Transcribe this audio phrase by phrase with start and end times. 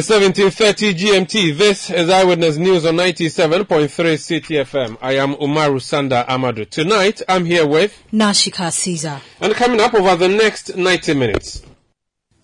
[0.00, 1.58] It's 1730 GMT.
[1.58, 3.86] This is Eyewitness News on 97.3
[4.16, 4.96] Citi FM.
[5.02, 6.66] I am Umaru Sanda Amadu.
[6.66, 9.20] Tonight, I'm here with, Nashika Caesar.
[9.42, 11.66] and coming up over the next 90 minutes.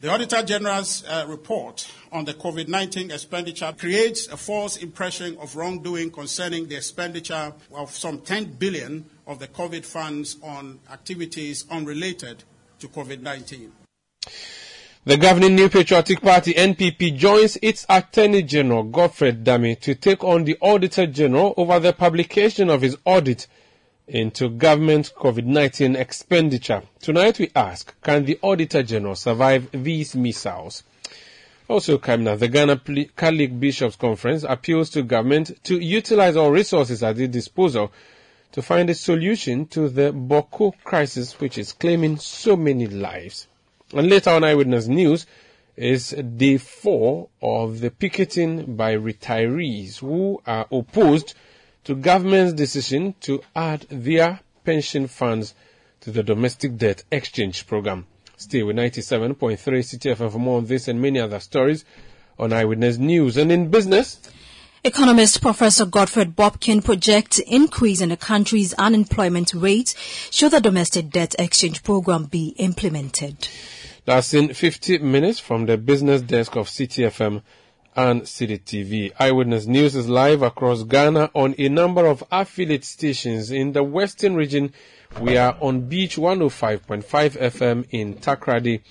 [0.00, 5.56] The Auditor General's uh, report on the COVID 19 expenditure creates a false impression of
[5.56, 12.44] wrongdoing concerning the expenditure of some 10 billion of the COVID funds on activities unrelated
[12.80, 13.72] to COVID 19.
[15.06, 20.42] The governing New Patriotic Party NPP joins its Attorney General Godfred Dame to take on
[20.42, 23.46] the Auditor General over the publication of his audit
[24.08, 26.82] into government COVID-19 expenditure.
[27.00, 30.82] Tonight we ask, can the Auditor General survive these missiles?
[31.68, 32.80] Also, Kamna, the Ghana
[33.16, 37.92] Catholic Bishops Conference appeals to government to utilize all resources at its disposal
[38.50, 43.46] to find a solution to the Bawku crisis which is claiming so many lives.
[43.92, 45.26] And later on Eyewitness News
[45.76, 51.34] is day four of the picketing by retirees who are opposed
[51.84, 55.54] to government's decision to add their pension funds
[56.00, 58.06] to the domestic debt exchange program.
[58.36, 61.84] Stay with 97.3 Citi FM for more on this and many other stories
[62.40, 63.36] on Eyewitness News.
[63.36, 64.20] And in business,
[64.86, 69.96] Economist Professor Godfred Bokpin projects increase in the country's unemployment rate
[70.30, 73.48] should the domestic debt exchange program be implemented.
[74.04, 77.42] That's in 50 minutes from the business desk of Citi FM
[77.96, 79.10] and Citi TV.
[79.18, 83.50] Eyewitness News is live across Ghana on a number of affiliate stations.
[83.50, 84.72] In the western region,
[85.20, 88.82] we are on Beach 105.5 FM in Takoradi,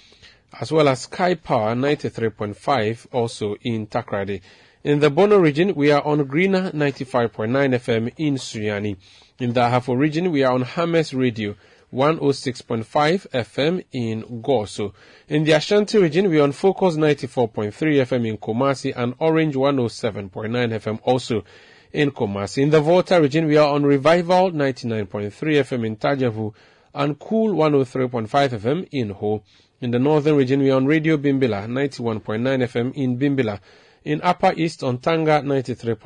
[0.59, 4.41] as well as Sky Power 93.5 also in Takoradi.
[4.85, 8.97] In the Bono region, we are on Greener 95.9 FM in Sunyani.
[9.39, 11.55] In the Ahafo region, we are on Hammers Radio
[11.91, 12.85] 106.5
[13.31, 14.93] FM in Goaso.
[15.27, 20.29] In the Ashanti region, we are on Focus 94.3 FM in Kumasi and Orange 107.9
[20.29, 21.43] FM also
[21.91, 22.61] in Kumasi.
[22.61, 26.53] In the Volta region, we are on Revival 99.3 FM in Tajavu
[26.93, 29.41] and Cool 103.5 FM in Ho.
[29.81, 33.59] In the Northern region, we are on Radio Bimbila 91.9 FM in Bimbila.
[34.05, 35.97] In Upper East on Tanga 93.7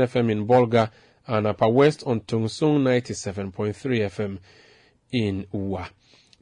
[0.00, 0.90] FM in Bolga
[1.26, 4.38] and Upper West on Tungsung 97.3 FM
[5.12, 5.86] in Uwa.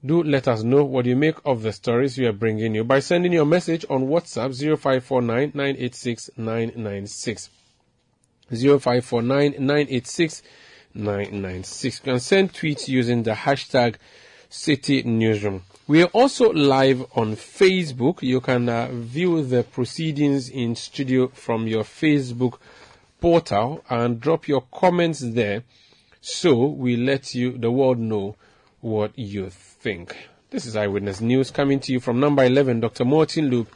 [0.06, 3.00] Do let us know what you make of the stories we are bringing you by
[3.00, 7.50] sending your message on WhatsApp 0549 986 996.
[8.48, 10.42] 0549 986
[10.94, 11.98] 996.
[11.98, 13.96] You can send tweets using the hashtag
[14.50, 15.62] Citi Newsroom.
[15.86, 18.22] We are also live on Facebook.
[18.22, 22.58] You can uh, view the proceedings in studio from your Facebook
[23.20, 25.62] portal and drop your comments there
[26.20, 28.36] so we let you, the world know
[28.80, 30.16] what you think.
[30.50, 33.04] This is Eyewitness News coming to you from number 11, Dr.
[33.04, 33.68] Martin Loop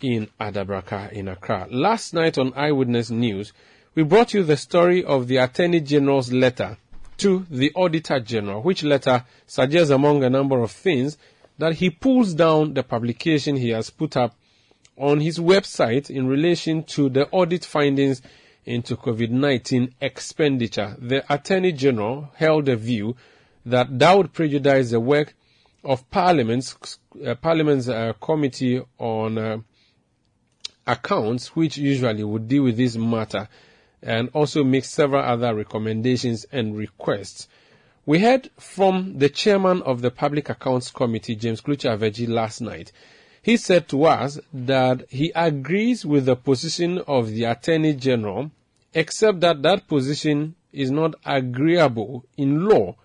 [0.00, 1.66] in Adabraka in Accra.
[1.70, 3.52] Last night on Eyewitness News,
[3.94, 6.76] we brought you the story of the Attorney General's letter
[7.18, 11.18] to the Auditor General, which letter suggests among a number of things
[11.58, 14.34] that he pulls down the publication he has put up
[14.96, 18.22] on his website in relation to the audit findings
[18.64, 20.96] into COVID-19 expenditure.
[20.98, 23.16] The Attorney General held a view
[23.66, 25.34] that that would prejudice the work
[25.84, 29.58] of Parliament's, uh, Parliament's uh, Committee on uh,
[30.86, 33.48] Accounts, which usually would deal with this matter,
[34.02, 37.48] and also make several other recommendations and requests.
[38.04, 42.90] We heard from the chairman of the Public Accounts Committee, James Klutse Avedzi, last night.
[43.42, 48.50] He said to us that he agrees with the position of the Attorney General,
[48.92, 52.96] except that that position is not agreeable in law.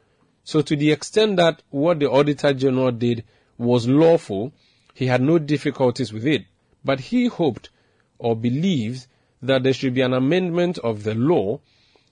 [0.43, 3.23] So to the extent that what the Auditor General did
[3.57, 4.51] was lawful,
[4.93, 6.45] he had no difficulties with it.
[6.83, 7.69] But he hoped
[8.17, 9.07] or believes
[9.41, 11.59] that there should be an amendment of the law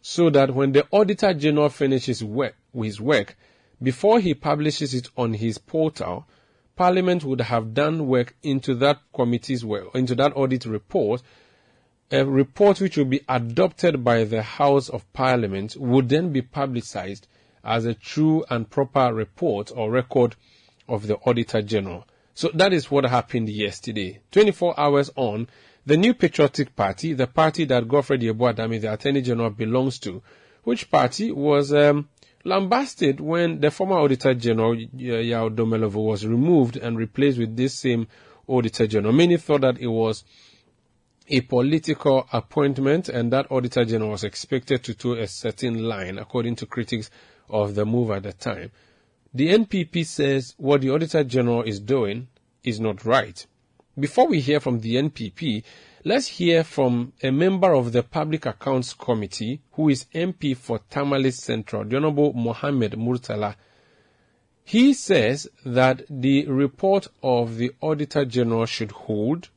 [0.01, 3.35] so that when the Auditor General finishes work, his work,
[3.81, 6.27] before he publishes it on his portal,
[6.75, 11.21] Parliament would have done work into that committee's work, into that audit report.
[12.11, 17.27] A report which will be adopted by the House of Parliament would then be publicized
[17.63, 20.35] as a true and proper report or record
[20.87, 22.05] of the Auditor General.
[22.33, 24.19] So that is what happened yesterday.
[24.31, 25.47] 24 hours on,
[25.85, 30.21] the New Patriotic Party, the party that Godfred Yeboah-Dame, the Attorney General, belongs to,
[30.63, 32.09] which party was um,
[32.43, 38.07] lambasted when the former Auditor General, Yaw Domelevo, was removed and replaced with this same
[38.47, 39.13] Auditor General.
[39.13, 40.23] Many thought that it was
[41.27, 46.55] a political appointment and that Auditor General was expected to toe a certain line, according
[46.57, 47.09] to critics
[47.49, 48.71] of the move at the time.
[49.33, 52.27] The NPP says what the Auditor General is doing
[52.63, 53.45] is not right.
[53.97, 55.63] Before we hear from the NPP,
[56.03, 61.31] let's hear from a member of the Public Accounts Committee who is MP for Tamale
[61.31, 63.55] Central, the Honorable Mohammed Murtala.
[64.65, 69.47] He says that the report of the Auditor General should hold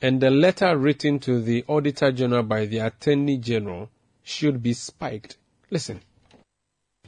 [0.00, 3.90] and the letter written to the Auditor General by the Attorney General
[4.22, 5.36] should be spiked.
[5.70, 6.00] Listen.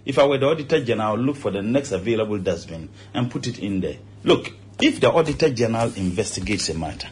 [0.05, 3.31] If I were the Auditor General, I would look for the next available dustbin and
[3.31, 3.97] put it in there.
[4.25, 7.09] Look, if the Auditor General investigates a matter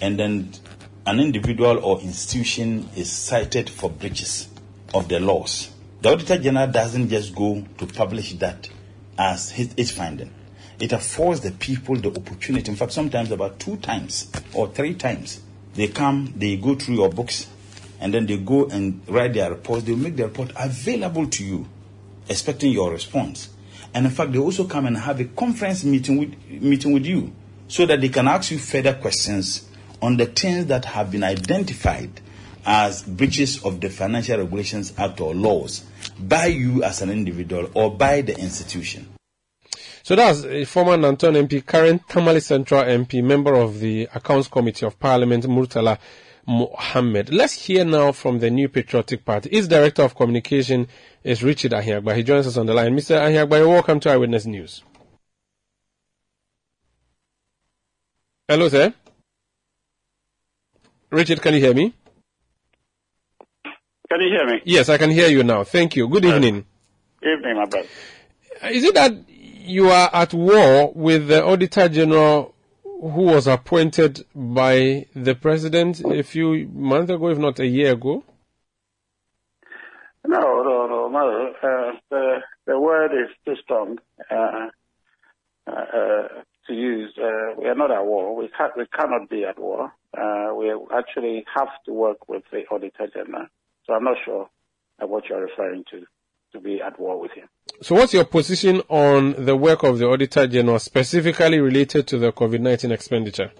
[0.00, 0.52] and then
[1.06, 4.48] an individual or institution is cited for breaches
[4.92, 5.70] of the laws,
[6.02, 8.68] the Auditor General doesn't just go to publish that
[9.18, 10.30] as his, his finding.
[10.78, 15.40] It affords the people the opportunity, in fact, sometimes about two times or three times.
[15.74, 17.48] They come, they go through your books,
[18.00, 19.84] and then they go and write their reports.
[19.84, 21.66] They'll make the report available to you,
[22.28, 23.48] expecting your response.
[23.94, 27.32] And in fact, they also come and have a conference meeting with, meeting with you
[27.68, 29.68] so that they can ask you further questions
[30.02, 32.10] on the things that have been identified
[32.66, 35.84] as breaches of the Financial Regulations Act or laws
[36.18, 39.08] by you as an individual or by the institution.
[40.02, 44.84] So that's a former Nanton MP, current Tamale Central MP, member of the Accounts Committee
[44.84, 45.98] of Parliament, Murtala
[46.46, 47.32] Mohammed.
[47.32, 49.50] Let's hear now from the New Patriotic Party.
[49.50, 50.88] Its Director of Communication
[51.22, 52.16] is Richard Ahiagbah.
[52.16, 52.96] He joins us on the line.
[52.96, 53.18] Mr.
[53.18, 54.82] Ahiagbah, welcome to Eyewitness News.
[58.48, 58.92] Hello, sir.
[61.10, 61.94] Richard, can you hear me?
[63.64, 64.62] Can you hear me?
[64.64, 65.64] Yes, I can hear you now.
[65.64, 66.08] Thank you.
[66.08, 66.66] Good uh, evening.
[67.22, 67.88] Evening, my brother.
[68.70, 72.53] Is it that you are at war with the Auditor General
[73.12, 78.24] who was appointed by the President a few months ago, if not a year ago?
[80.26, 81.52] No, no, no, no.
[81.62, 83.98] Uh, the, the word is too strong
[84.30, 84.68] uh,
[85.66, 86.28] uh,
[86.66, 87.12] to use.
[87.18, 88.34] Uh, we are not at war.
[88.34, 89.92] We, we cannot be at war.
[90.16, 93.48] Uh, we actually have to work with the Auditor General.
[93.86, 94.48] So I'm not sure
[95.00, 96.06] what you're referring to,
[96.54, 97.48] to be at war with him.
[97.82, 102.32] So, what's your position on the work of the Auditor General, specifically related to the
[102.32, 103.52] COVID 19 expenditure?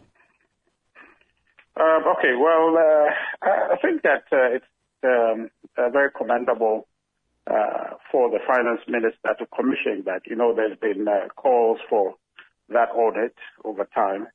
[1.76, 3.10] Um, okay, well, uh,
[3.42, 4.64] I think that uh, it's
[5.02, 6.86] um, uh, very commendable
[7.50, 10.22] uh, for the finance minister to commission that.
[10.26, 12.14] You know, there's been uh, calls for
[12.68, 14.28] that audit over time.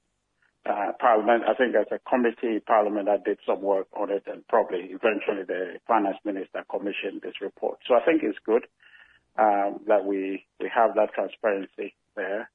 [0.69, 4.47] Uh, Parliament, I think as a committee, Parliament that did some work on it, and
[4.47, 7.79] probably eventually the finance minister commissioned this report.
[7.87, 8.67] So I think it's good
[9.39, 12.51] um, that we we have that transparency there.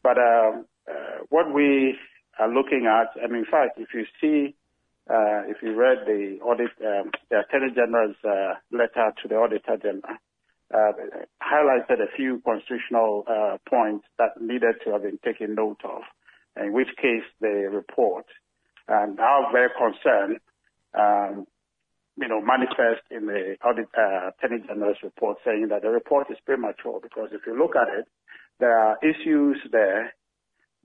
[0.00, 1.98] But um, uh, what we
[2.38, 4.54] are looking at, and in fact, if you see,
[5.10, 9.76] uh, if you read the audit, um, the Attorney General's uh, letter to the Auditor
[9.76, 10.18] General,
[10.72, 10.92] uh,
[11.42, 16.02] highlighted a few constitutional uh, points that needed to have been taken note of.
[16.62, 18.26] In which case, the report
[18.88, 20.38] and our very concern
[20.94, 21.46] um,
[22.16, 26.38] you know, manifest in the audit uh, Attorney General's report saying that the report is
[26.46, 28.06] premature because if you look at it,
[28.58, 30.14] there are issues there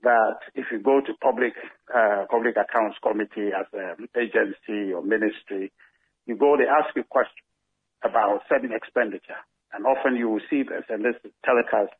[0.02, 1.54] that if you go to public
[1.94, 5.72] uh, public accounts committee as an agency or ministry,
[6.26, 7.48] you go they ask you questions
[8.04, 9.40] about certain expenditure,
[9.72, 11.94] and often you will see this, and this is telecast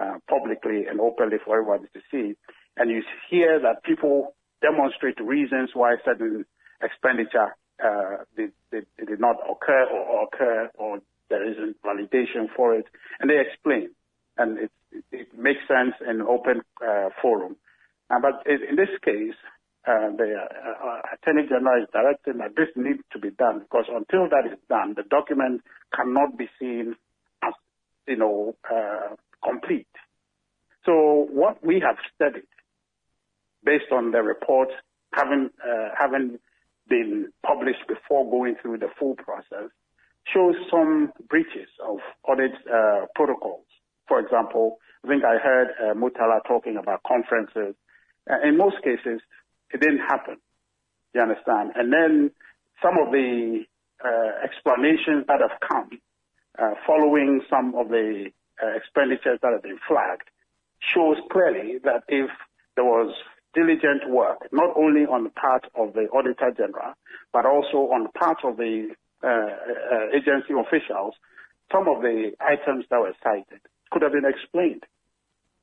[0.00, 2.34] uh, publicly and openly for everybody to see,
[2.76, 6.44] and you hear that people demonstrate reasons why certain
[6.82, 8.52] expenditure uh, did,
[9.18, 12.86] not occur or occur or there isn't validation for it,
[13.18, 13.90] and they explain,
[14.36, 14.70] and it,
[15.10, 17.56] it, makes sense in open uh, forum.
[18.10, 19.34] Uh, but in this case,
[19.88, 23.86] uh, the uh, uh, Attorney General is directing that this needs to be done because
[23.88, 25.62] until that is done, the document
[25.94, 26.94] cannot be seen
[27.42, 27.54] as,
[28.06, 28.54] you know,
[29.42, 29.88] complete.
[30.84, 32.46] So what we have studied,
[33.64, 34.68] based on the report,
[35.12, 35.50] having
[35.96, 36.38] having
[36.88, 39.70] been published before going through the full process
[40.32, 43.64] shows some breaches of audit uh, protocols.
[44.08, 47.74] For example, I think I heard uh, Murtala talking about conferences.
[48.30, 49.20] Uh, in most cases,
[49.72, 50.36] it didn't happen.
[51.14, 51.72] You understand?
[51.74, 52.30] And then
[52.82, 53.64] some of the
[54.04, 56.00] uh, explanations that have come
[56.58, 58.30] uh, following some of the
[58.62, 60.28] uh, expenditures that have been flagged
[60.78, 62.30] shows clearly that if
[62.76, 63.14] there was
[63.54, 66.94] diligent work, not only on the part of the Auditor General,
[67.32, 71.14] but also on the part of the uh, uh, agency officials,
[71.70, 74.84] some of the items that were cited could have been explained.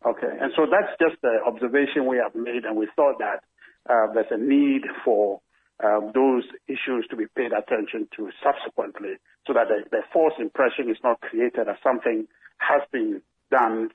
[0.06, 3.44] Okay, and so that's just the observation we have made, and we thought that
[3.90, 5.42] uh, there's a need for
[5.84, 9.16] um, those issues to be paid attention to subsequently
[9.48, 12.28] so that the, the false impression is not created as something
[12.58, 13.90] has been done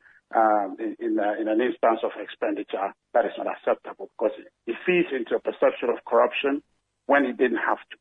[0.79, 4.77] in, in, uh, in, an instance of expenditure that is not acceptable because it, it
[4.85, 6.63] feeds into a perception of corruption
[7.07, 7.97] when it didn't have to.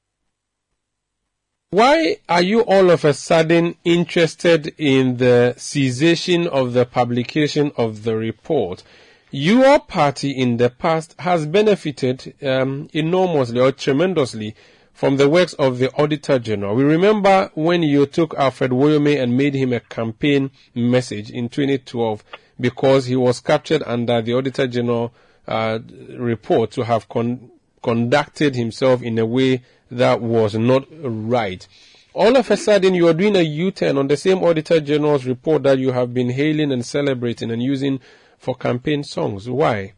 [1.70, 8.04] Why are you all of a sudden interested in the cessation of the publication of
[8.04, 8.84] the report?
[9.32, 14.56] Your party in the past has benefited um, enormously or tremendously
[14.94, 16.76] from the works of the Auditor General.
[16.76, 22.24] We remember when you took Alfred Woyome and made him a campaign message in 2012
[22.60, 25.14] because he was captured under the Auditor General
[25.48, 25.80] uh,
[26.18, 31.68] report to have con- conducted himself in a way that was not right.
[32.14, 35.64] All of a sudden, you are doing a U-turn on the same Auditor General's report
[35.64, 38.00] that you have been hailing and celebrating and using
[38.38, 39.50] for campaign songs.
[39.50, 39.94] Why?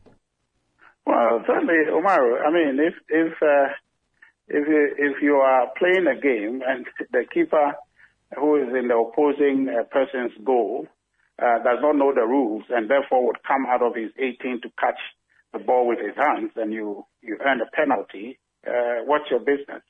[1.05, 2.45] Well, certainly, Omar.
[2.45, 3.73] I mean, if if uh,
[4.47, 7.73] if you, if you are playing a game and the keeper
[8.37, 10.87] who is in the opposing uh, person's goal
[11.41, 14.69] uh, does not know the rules and therefore would come out of his 18 to
[14.79, 14.99] catch
[15.53, 18.37] the ball with his hands, and you you earn a penalty.
[18.67, 19.81] Uh, what's your business?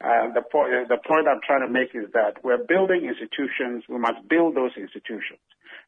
[0.00, 3.84] Uh, the, point, the point I'm trying to make is that we're building institutions.
[3.88, 5.40] We must build those institutions.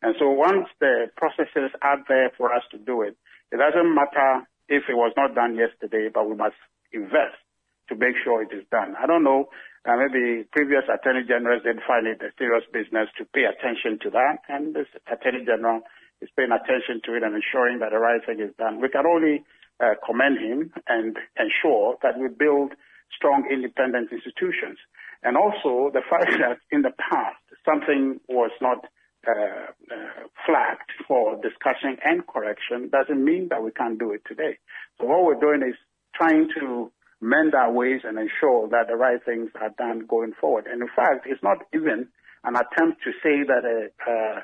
[0.02, 3.16] And so once the processes are there for us to do it,
[3.50, 6.56] it doesn't matter if it was not done yesterday, but we must
[6.92, 7.40] invest
[7.88, 8.94] to make sure it is done.
[9.00, 9.48] I don't know,
[9.84, 14.10] uh, maybe previous attorney generals didn't find it a serious business to pay attention to
[14.10, 15.82] that, and this attorney general
[16.20, 18.80] is paying attention to it and ensuring that the right thing is done.
[18.80, 19.42] We can only
[19.82, 22.72] uh, commend him and ensure that we build
[23.10, 24.78] strong independent institutions.
[25.22, 28.86] And also the fact that in the past something was not
[29.26, 34.58] uh, uh, flagged for discussion and correction doesn't mean that we can't do it today.
[34.98, 35.76] So what we're doing is
[36.14, 36.90] trying to
[37.22, 40.66] mend our ways and ensure that the right things are done going forward.
[40.66, 42.08] And in fact, it's not even
[42.44, 44.40] an attempt to say that uh, uh,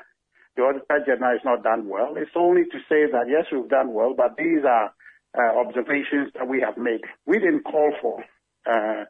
[0.55, 2.15] the Auditor General is not done well.
[2.15, 4.93] It's only to say that yes, we've done well, but these are
[5.37, 7.01] uh, observations that we have made.
[7.27, 8.23] We didn't call for
[8.65, 9.03] uh,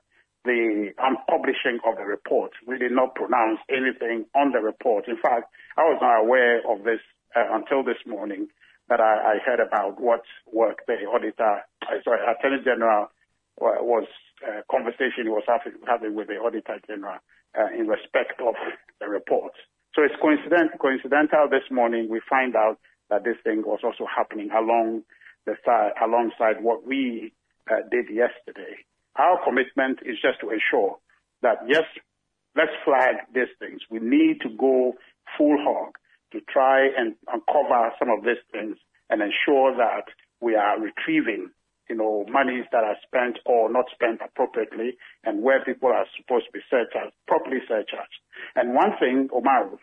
[0.45, 2.51] the unpublishing of the report.
[2.65, 5.07] We did not pronounce anything on the report.
[5.07, 6.99] In fact, I was not aware of this
[7.35, 8.47] uh, until this morning
[8.89, 13.11] that I, I, heard about what work the auditor, uh, sorry, Attorney General
[13.59, 14.07] was
[14.45, 17.19] uh, conversation he was having, having with the Auditor General
[17.57, 18.55] uh, in respect of
[18.99, 19.53] the report.
[19.95, 24.49] So it's coincident, coincidental this morning we find out that this thing was also happening
[24.51, 25.03] along
[25.45, 27.33] the side, alongside what we
[27.69, 28.77] uh, did yesterday.
[29.15, 30.97] Our commitment is just to ensure
[31.41, 31.83] that, yes,
[32.55, 33.81] let's flag these things.
[33.89, 34.93] We need to go
[35.37, 35.97] full hog
[36.33, 38.77] to try and uncover some of these things
[39.09, 40.05] and ensure that
[40.39, 41.49] we are retrieving,
[41.89, 46.45] you know, monies that are spent or not spent appropriately and where people are supposed
[46.45, 48.19] to be surcharged, properly surcharged.
[48.55, 49.73] And one thing, Omar,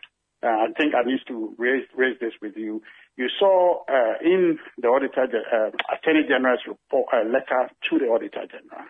[0.43, 2.81] uh, I think I need to raise, raise this with you.
[3.17, 8.45] You saw uh, in the Auditor, uh, Attorney General's report, uh, letter to the Auditor
[8.47, 8.87] General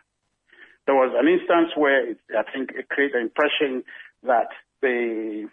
[0.88, 3.84] there was an instance where it, I think it created the impression
[4.24, 4.48] that
[4.82, 5.48] the,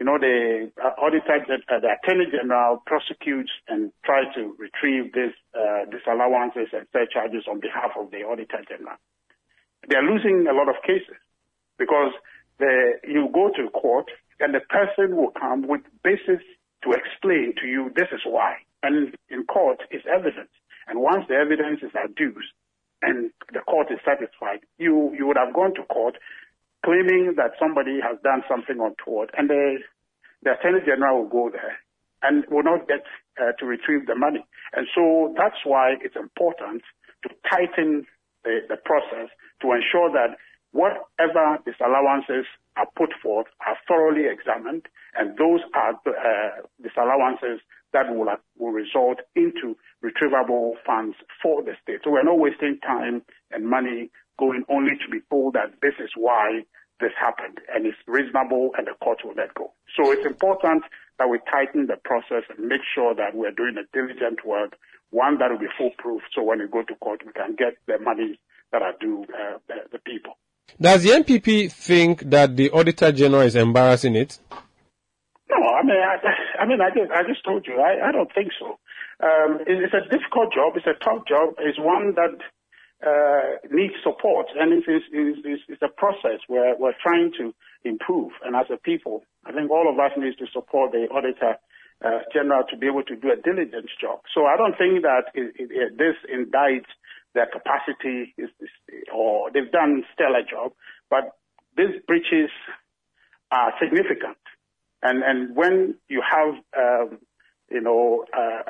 [0.00, 5.36] you know, the uh, auditor, uh, the attorney general prosecutes and tries to retrieve these
[5.52, 8.96] uh, disallowances and surcharges on behalf of the auditor general.
[9.86, 11.20] They are losing a lot of cases
[11.78, 12.16] because
[12.58, 14.08] the, you go to court
[14.40, 16.40] and the person will come with basis
[16.82, 18.56] to explain to you this is why.
[18.82, 20.48] And in court, it's evidence.
[20.88, 22.56] And once the evidence is adduced,
[23.02, 26.16] and the court is satisfied, you, you would have gone to court
[26.84, 29.78] claiming that somebody has done something untoward, and the,
[30.42, 31.76] the Attorney General will go there
[32.22, 33.04] and will not get
[33.40, 34.44] uh, to retrieve the money.
[34.74, 36.82] And so that's why it's important
[37.24, 38.06] to tighten
[38.44, 39.28] the, the process
[39.62, 40.36] to ensure that
[40.72, 42.46] whatever disallowances
[42.76, 44.86] are put forth are thoroughly examined,
[45.18, 47.60] and those are uh, disallowances
[47.92, 52.00] that will, will result into retrievable funds for the state.
[52.04, 54.10] So we're not wasting time and money
[54.40, 56.64] going only to be told that this is why
[57.00, 59.72] this happened and it's reasonable and the court will let go.
[59.96, 60.84] So it's important
[61.18, 64.76] that we tighten the process and make sure that we're doing a diligent work,
[65.10, 67.98] one that will be foolproof so when we go to court we can get the
[67.98, 68.40] money
[68.72, 70.34] that are due uh, the, the people.
[70.80, 74.38] Does the NPP think that the Auditor General is embarrassing it?
[75.50, 78.32] No, I mean, I, I mean, I just, I just told you, I, I don't
[78.32, 78.78] think so.
[79.22, 80.74] Um, it, it's a difficult job.
[80.76, 81.54] It's a tough job.
[81.58, 82.38] It's one that
[83.06, 85.06] uh, needs support, and it's, it's,
[85.44, 87.54] it's, it's a process where we're trying to
[87.84, 88.32] improve.
[88.44, 91.56] And as a people, I think all of us need to support the auditor
[92.04, 94.20] uh, general to be able to do a diligent job.
[94.34, 96.92] So I don't think that it, it, this indicts
[97.34, 98.68] their capacity, is, is,
[99.14, 100.72] or they've done stellar job,
[101.08, 101.36] but
[101.76, 102.50] these breaches
[103.50, 104.38] are significant.
[105.02, 107.18] And and when you have um,
[107.70, 108.62] you know uh,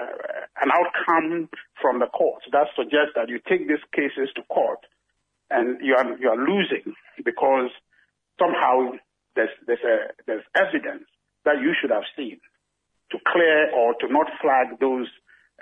[0.61, 1.49] an outcome
[1.81, 4.81] from the court that suggests that you take these cases to court
[5.51, 7.71] and you are you are losing because
[8.39, 8.93] somehow
[9.35, 11.05] there's there's a there's evidence
[11.45, 12.39] that you should have seen
[13.11, 15.09] to clear or to not flag those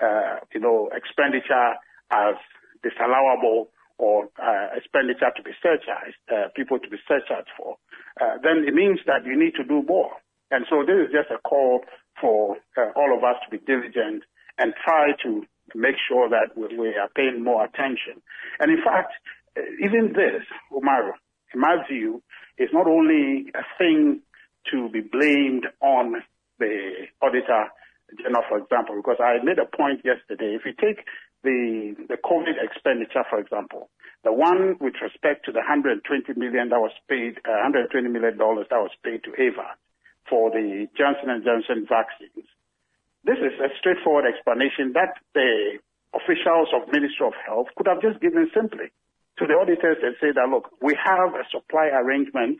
[0.01, 1.73] uh, you know expenditure
[2.11, 2.35] as
[2.83, 3.67] disallowable
[3.99, 7.75] or uh, expenditure to be surcharged, uh, people to be surcharged for,
[8.21, 10.15] uh, then it means that you need to do more.
[10.51, 11.83] And so this is just a call
[12.21, 14.23] for uh, all of us to be diligent
[14.57, 15.43] and try to
[15.75, 18.21] make sure that we, we are paying more attention.
[18.59, 19.13] And in fact,
[19.57, 21.13] uh, even this, Umaru,
[21.53, 22.21] in my view,
[22.57, 24.21] is not only a thing
[24.71, 26.21] to be blamed on
[26.59, 27.71] the auditor
[28.17, 30.57] general, for example, because I made a point yesterday.
[30.57, 31.05] If you take
[31.43, 33.89] the the COVID expenditure, for example,
[34.23, 36.03] the one with respect to the 120
[36.35, 39.78] million that was paid, uh, 120 million dollars that was paid to Ava
[40.29, 42.47] for the Johnson and Johnson vaccines.
[43.25, 45.79] This is a straightforward explanation that the
[46.13, 48.93] officials of Ministry of Health could have just given simply
[49.37, 52.59] to the auditors and say that look, we have a supply arrangement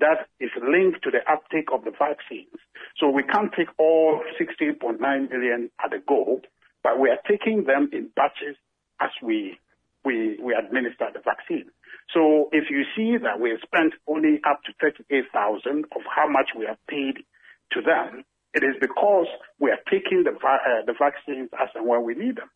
[0.00, 2.58] that is linked to the uptake of the vaccines.
[2.98, 6.40] So we can't take all 16.9 million at a go,
[6.82, 8.56] but we are taking them in batches
[9.00, 9.58] as we
[10.04, 11.66] we, we administer the vaccine.
[12.14, 16.50] So if you see that we have spent only up to 38,000 of how much
[16.56, 17.24] we have paid
[17.72, 19.26] to them, it is because
[19.60, 22.50] we are taking the, uh, the vaccines as and when we need them.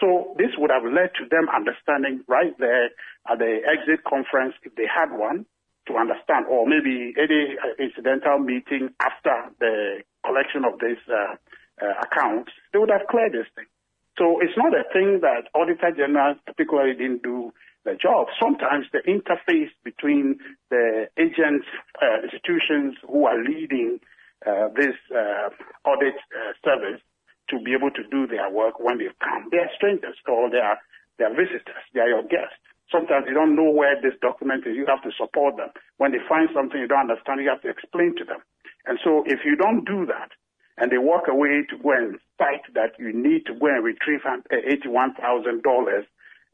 [0.00, 2.90] So this would have led to them understanding right there
[3.30, 5.46] at the exit conference, if they had one,
[5.86, 11.36] to understand, or maybe any uh, incidental meeting after the collection of these uh,
[11.80, 13.66] uh, accounts, they would have cleared this thing.
[14.18, 17.52] So it's not a thing that Auditor General particularly didn't do
[17.84, 18.28] the job.
[18.40, 20.38] Sometimes the interface between
[20.70, 21.66] the agents,
[22.00, 23.98] uh, institutions who are leading
[24.46, 25.50] uh, this uh,
[25.84, 27.00] audit uh, service
[27.50, 29.48] to be able to do their work when they come.
[29.50, 30.78] They are strangers or they are,
[31.18, 31.82] they are visitors.
[31.92, 32.56] They are your guests.
[32.92, 34.76] Sometimes you don't know where this document is.
[34.76, 35.70] You have to support them.
[35.98, 38.40] When they find something you don't understand, you have to explain to them.
[38.86, 40.30] And so if you don't do that,
[40.78, 44.20] and they walk away to go and fight that you need to go and retrieve
[44.24, 46.06] $81,000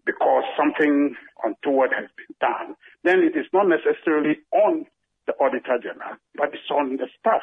[0.07, 4.87] because something untoward has been done, then it is not necessarily on
[5.27, 7.43] the Auditor General, but it's on the staff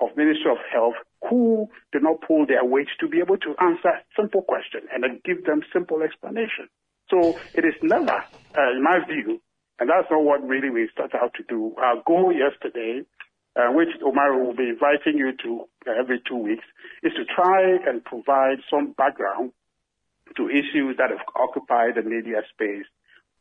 [0.00, 0.94] of Ministry of Health
[1.28, 5.20] who do not pull their weight to be able to answer simple questions and then
[5.24, 6.68] give them simple explanation.
[7.10, 8.12] So it is never,
[8.56, 9.40] uh, in my view,
[9.80, 11.74] and that's not what really we start out to do.
[11.78, 13.04] Our goal yesterday
[13.58, 16.64] uh, which Omar will be inviting you to uh, every two weeks,
[17.02, 19.52] is to try and provide some background
[20.36, 22.86] to issues that have occupied the media space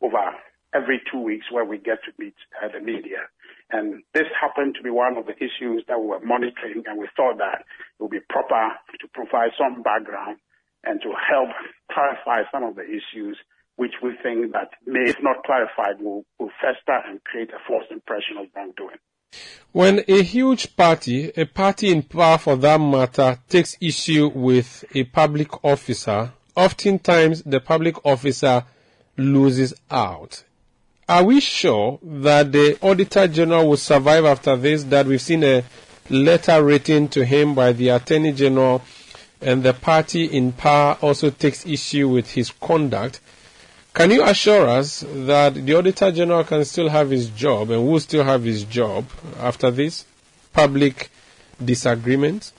[0.01, 0.31] over
[0.73, 3.27] every two weeks where we get to meet uh, the media.
[3.71, 7.07] And this happened to be one of the issues that we were monitoring, and we
[7.15, 10.37] thought that it would be proper to provide some background
[10.83, 11.49] and to help
[11.91, 13.37] clarify some of the issues
[13.75, 17.85] which we think that may, if not clarified, will, will fester and create a false
[17.91, 18.97] impression of wrongdoing.
[19.77, 25.03] When a huge party, a party in power for that matter, takes issue with a
[25.03, 28.63] public officer, oftentimes the public officer
[29.17, 30.43] loses out.
[31.07, 34.83] Are we sure that the Auditor General will survive after this?
[34.85, 35.63] That we've seen a
[36.09, 38.81] letter written to him by the Attorney General
[39.41, 43.19] and the party in power also takes issue with his conduct.
[43.97, 47.99] Can you assure us that the Auditor General can still have his job and will
[47.99, 49.05] still have his job
[49.39, 50.05] after this
[50.53, 51.09] public
[51.65, 52.51] disagreement?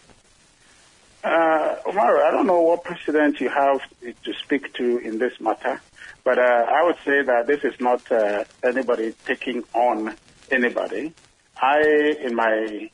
[1.22, 5.80] Uh, Omar, I don't know what precedent you have to speak to in this matter,
[6.24, 10.16] but uh, I would say that this is not uh, anybody taking on
[10.50, 11.12] anybody.
[11.56, 12.90] I, in my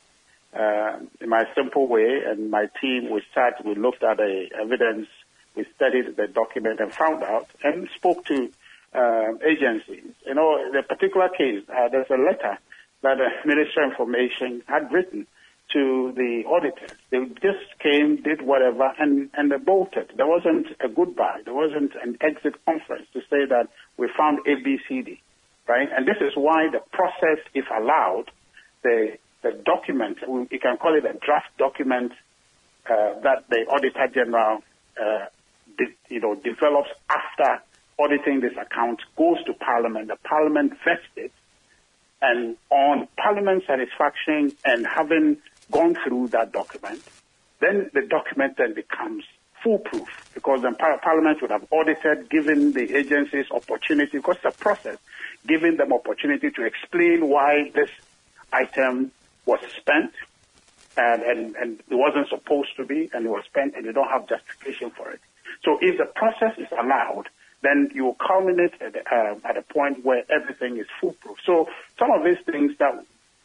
[0.52, 5.09] uh, in my simple way, and my team, we sat, we looked at the evidence
[5.56, 8.50] we studied the document and found out and spoke to
[8.94, 10.12] uh, agencies.
[10.26, 12.58] You know, the particular case, uh, there's a letter
[13.02, 15.26] that the Ministry of Information had written
[15.72, 16.96] to the auditors.
[17.10, 20.12] They just came, did whatever, and, and they bolted.
[20.16, 21.40] There wasn't a goodbye.
[21.44, 25.18] There wasn't an exit conference to say that we found ABCD,
[25.68, 25.88] right?
[25.96, 28.30] And this is why the process, if allowed,
[28.82, 30.18] the the document,
[30.50, 32.12] you can call it a draft document
[32.90, 34.60] uh, that the Auditor General,
[35.00, 35.26] uh,
[36.08, 37.62] you know, develops after
[37.98, 40.08] auditing this account, goes to Parliament.
[40.08, 41.32] The Parliament vests it,
[42.20, 45.38] and on Parliament satisfaction and having
[45.70, 47.02] gone through that document,
[47.60, 49.24] then the document then becomes
[49.62, 54.98] foolproof because then Parliament would have audited, given the agencies opportunity, because it's a process,
[55.46, 57.90] giving them opportunity to explain why this
[58.52, 59.10] item
[59.46, 60.12] was spent
[60.96, 64.08] and, and, and it wasn't supposed to be and it was spent and they don't
[64.08, 65.20] have justification for it.
[65.64, 67.28] So if the process is allowed,
[67.62, 71.38] then you will culminate at, uh, at a point where everything is foolproof.
[71.46, 73.04] So some of these things that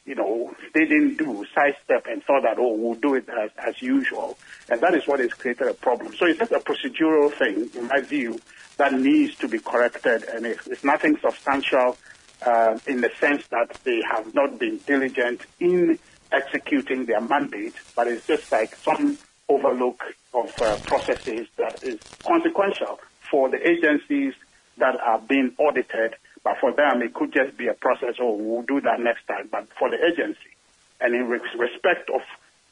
[0.10, 3.80] you know, they didn't do, sidestep and thought that, oh, we'll do it as, as
[3.80, 4.40] usual.
[4.68, 6.16] And that is what has created a problem.
[6.18, 8.42] So it's just a procedural thing, in my view,
[8.78, 10.24] that needs to be corrected.
[10.24, 11.96] And it's, it's nothing substantial
[12.42, 16.00] uh, in the sense that they have not been diligent in
[16.32, 20.02] executing their mandate, but it's just like some overlook
[20.34, 24.34] of uh, processes that is consequential for the agencies
[24.78, 28.64] that are being audited but for them, it could just be a process, oh, we'll
[28.64, 29.50] do that next time.
[29.52, 30.56] But for the agency,
[31.02, 32.22] and in respect of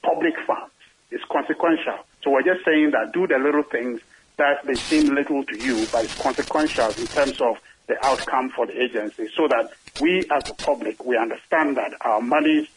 [0.01, 0.73] public funds,
[1.11, 1.99] it's consequential.
[2.23, 4.01] So we're just saying that do the little things
[4.37, 8.67] that they seem little to you, but it's consequential in terms of the outcome for
[8.67, 12.67] the agency so that we as the public, we understand that our monies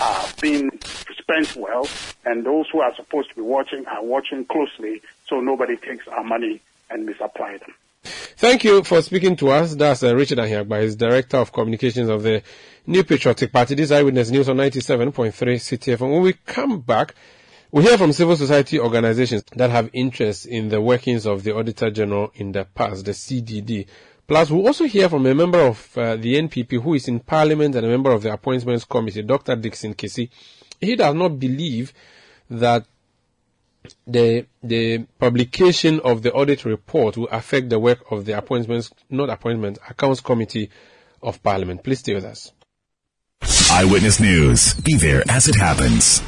[0.00, 0.70] are being
[1.18, 1.88] spent well
[2.24, 6.24] and those who are supposed to be watching are watching closely so nobody takes our
[6.24, 6.60] money
[6.90, 7.74] and misapply them.
[8.38, 9.74] Thank you for speaking to us.
[9.74, 12.42] That's uh, Richard Ahiagbah, is Director of Communications of the
[12.86, 13.74] New Patriotic Party.
[13.74, 16.00] This is Eyewitness News on 97.3 CTF.
[16.00, 17.14] when we come back,
[17.72, 21.90] we hear from civil society organizations that have interest in the workings of the Auditor
[21.90, 23.86] General in the past, the CDD.
[24.26, 27.76] Plus, we'll also hear from a member of uh, the NPP who is in Parliament
[27.76, 29.54] and a member of the Appointments Committee, Dr.
[29.54, 30.28] Dickson Kissi.
[30.80, 31.92] He does not believe
[32.50, 32.86] that
[34.06, 39.30] the the publication of the audit report will affect the work of the appointments, not
[39.30, 40.70] appointment, accounts committee
[41.22, 41.84] of parliament.
[41.84, 42.52] Please stay with us.
[43.70, 44.74] Eyewitness News.
[44.74, 46.22] Be there as it happens.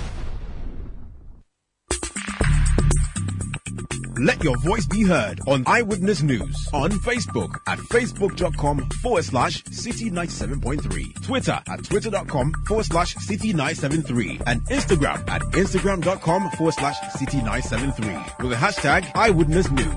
[4.19, 11.23] Let your voice be heard on Eyewitness News on Facebook at facebook.com forward slash city97.3,
[11.23, 18.57] Twitter at twitter.com forward slash city973, and Instagram at instagram.com forward slash city973 with the
[18.57, 19.95] hashtag Eyewitness News.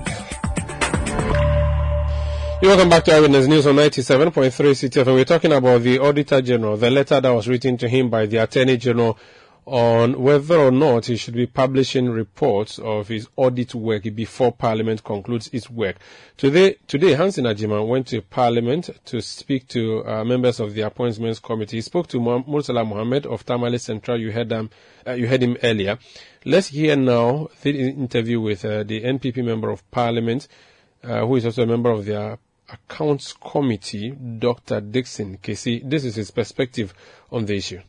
[2.62, 5.06] You're welcome back to Eyewitness News on 97.3 CTF.
[5.08, 8.26] And We're talking about the Auditor General, the letter that was written to him by
[8.26, 9.18] the Attorney General
[9.64, 15.04] on whether or not he should be publishing reports of his audit work before Parliament
[15.04, 15.96] concludes its work.
[16.36, 21.38] Today, today Hansen Agyeman went to Parliament to speak to uh, members of the Appointments
[21.38, 21.76] Committee.
[21.76, 24.18] He spoke to Murtala Mohammed of Tamale Central.
[24.18, 24.70] You heard, them,
[25.06, 25.98] uh, you heard him earlier.
[26.44, 30.48] Let's hear now the interview with uh, the NPP Member of Parliament,
[31.04, 32.36] uh, who is also a member of the
[32.68, 34.80] Accounts Committee, Dr.
[34.80, 35.88] Dickson Kissi.
[35.88, 36.94] This is his perspective
[37.30, 37.80] on the issue.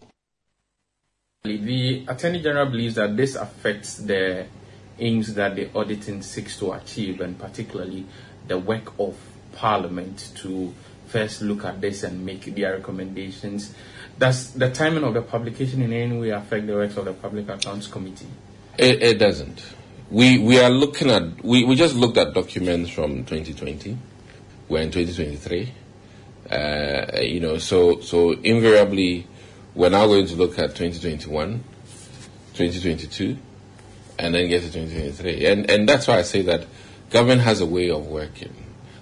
[1.46, 4.46] The Attorney General believes that this affects the
[4.98, 8.06] aims that the auditing seeks to achieve, and particularly
[8.48, 9.18] the work of
[9.52, 10.74] Parliament to
[11.08, 13.76] first look at this and make their recommendations.
[14.18, 17.50] Does the timing of the publication in any way affect the work of the Public
[17.50, 18.30] Accounts Committee?
[18.78, 19.66] It, it doesn't.
[20.10, 23.98] We we are looking at we, we just looked at documents from 2020.
[24.70, 25.74] We're in 2023.
[26.50, 29.28] Uh, you know, so so invariably
[29.76, 31.64] we're now going to look at 2021,
[32.54, 33.38] 2022,
[34.20, 35.46] and then get to 2023.
[35.46, 36.68] And, and that's why I say that
[37.10, 38.54] government has a way of working,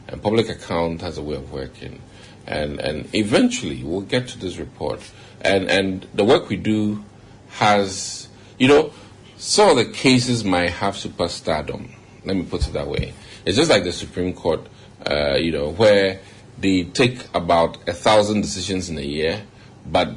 [0.07, 2.01] and public account has a way of working.
[2.47, 5.01] And, and eventually we'll get to this report.
[5.41, 7.03] And, and the work we do
[7.49, 8.93] has, you know,
[9.37, 11.91] some of the cases might have superstardom.
[12.25, 13.13] Let me put it that way.
[13.45, 14.61] It's just like the Supreme Court,
[15.05, 16.19] uh, you know, where
[16.59, 19.41] they take about a thousand decisions in a year,
[19.85, 20.15] but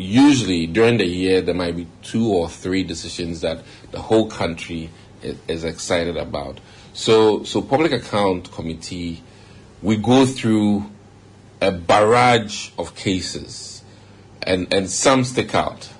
[0.00, 4.90] usually during the year there might be two or three decisions that the whole country
[5.22, 6.58] is, is excited about.
[6.92, 9.22] So, so public account committee,
[9.82, 10.90] we go through
[11.60, 13.82] a barrage of cases,
[14.42, 15.90] and and some stick out.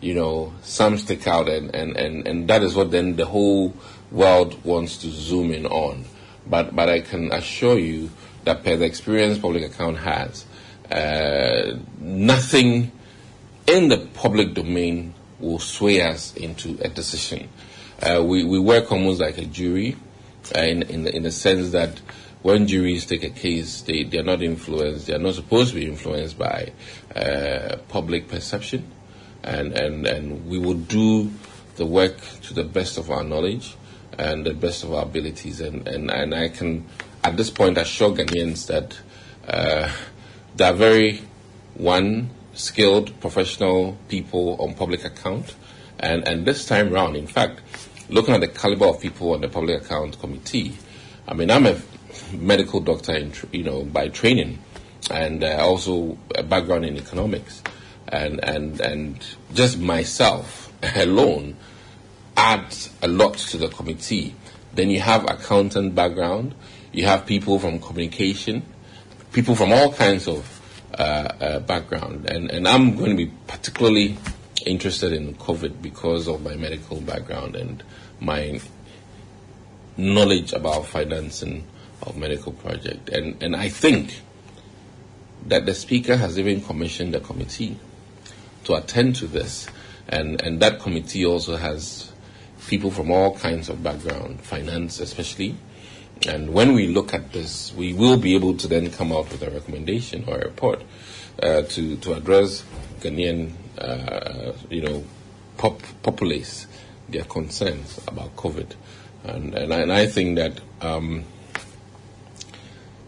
[0.00, 3.74] You know, some stick out, and, and, and, and that is what then the whole
[4.12, 6.04] world wants to zoom in on.
[6.46, 8.10] But but I can assure you
[8.44, 10.44] that per the experience public account has,
[10.90, 12.92] uh, nothing
[13.66, 17.48] in the public domain will sway us into a decision.
[18.00, 19.96] Uh, we, we work almost like a jury
[20.54, 21.98] uh, in, in, the, in the sense that
[22.42, 25.80] when juries take a case, they, they are not influenced, they are not supposed to
[25.80, 26.72] be influenced by
[27.14, 28.92] uh, public perception.
[29.46, 31.30] and, and, and we will do
[31.76, 33.76] the work to the best of our knowledge
[34.18, 35.60] and the best of our abilities.
[35.60, 36.86] And, and, and I can,
[37.22, 38.98] at this point, assure Ghanaians that
[39.46, 39.92] uh,
[40.56, 41.22] they are very,
[41.74, 45.54] one, skilled professional people on public account.
[45.98, 47.60] And, and this time round, in fact,
[48.08, 50.76] looking at the caliber of people on the public account committee,
[51.28, 51.80] I mean, I'm a
[52.32, 54.58] medical doctor, in, you know, by training,
[55.10, 57.62] and uh, also a background in economics,
[58.08, 61.56] and and and just myself alone
[62.36, 64.34] adds a lot to the committee.
[64.74, 66.54] Then you have accountant background,
[66.92, 68.62] you have people from communication,
[69.32, 70.55] people from all kinds of
[70.92, 74.16] Uh, uh, background, and and I'm going to be particularly
[74.64, 77.82] interested in COVID because of my medical background and
[78.20, 78.60] my
[79.96, 81.66] knowledge about financing
[82.02, 83.08] of medical project.
[83.08, 84.20] And, and I think
[85.46, 87.78] that the speaker has even commissioned a committee
[88.64, 89.68] to attend to this.
[90.08, 92.12] And, and that committee also has
[92.68, 95.56] people from all kinds of background, finance especially.
[96.24, 99.42] And when we look at this, we will be able to then come out with
[99.42, 100.82] a recommendation or a report
[101.42, 102.64] uh, to, to address
[103.00, 105.04] Ghanaian, uh, you know,
[105.58, 106.66] pop, populace,
[107.08, 108.72] their concerns about COVID.
[109.24, 111.24] And, and, I, and I think that um,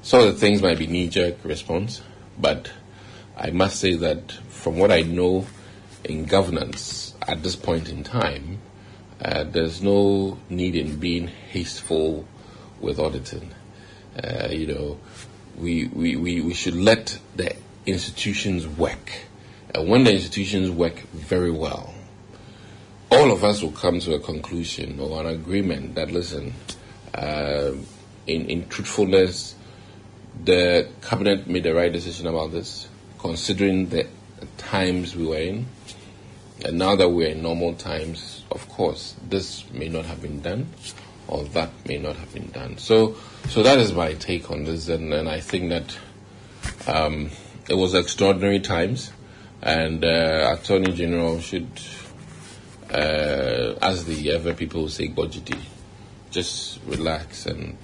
[0.03, 2.03] some of the things might be knee jerk response,
[2.38, 2.71] but
[3.37, 5.47] I must say that from what I know
[6.05, 8.59] in governance at this point in time,
[9.23, 12.27] uh, there's no need in being hasteful
[12.80, 13.50] with auditing.
[14.22, 14.98] Uh, you know,
[15.56, 17.54] we, we, we, we should let the
[17.86, 19.12] institutions work.
[19.74, 21.94] And when the institutions work very well,
[23.10, 26.54] all of us will come to a conclusion or an agreement that, listen,
[27.14, 27.72] uh,
[28.26, 29.54] in, in truthfulness,
[30.44, 32.88] the cabinet made the right decision about this,
[33.18, 34.06] considering the
[34.56, 35.66] times we were in.
[36.64, 40.66] And now that we're in normal times, of course, this may not have been done,
[41.28, 42.78] or that may not have been done.
[42.78, 43.16] So,
[43.48, 45.98] so that is my take on this, and, and I think that
[46.86, 47.30] um,
[47.68, 49.12] it was extraordinary times,
[49.62, 51.68] and uh, Attorney General should,
[52.90, 55.60] uh, as the ever people say, budgety,
[56.30, 57.76] just relax and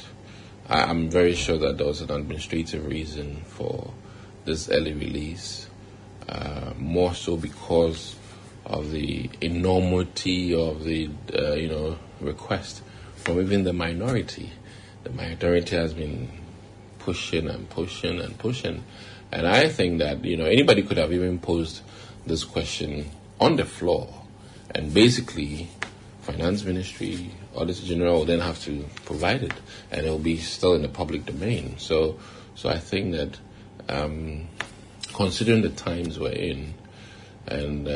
[0.69, 3.93] I, am very sure that there was an administrative reason for
[4.47, 5.69] this early release,
[6.29, 8.17] uh, more so because
[8.65, 12.83] of the enormity of the uh, you know request
[13.25, 14.53] from even the minority.
[15.03, 16.29] The minority has been
[16.99, 18.85] pushing and pushing and pushing,
[19.33, 21.83] and I think that you know anybody could have even posed
[22.27, 23.11] this question
[23.41, 24.09] on the floor,
[24.71, 25.69] and basically
[26.21, 29.53] finance ministry, auditor general will then have to provide it,
[29.91, 31.77] and it will be still in the public domain.
[31.79, 32.19] So,
[32.55, 33.39] so I think that
[33.89, 34.49] um,
[35.13, 36.75] considering the times we're in,
[37.47, 37.91] and uh,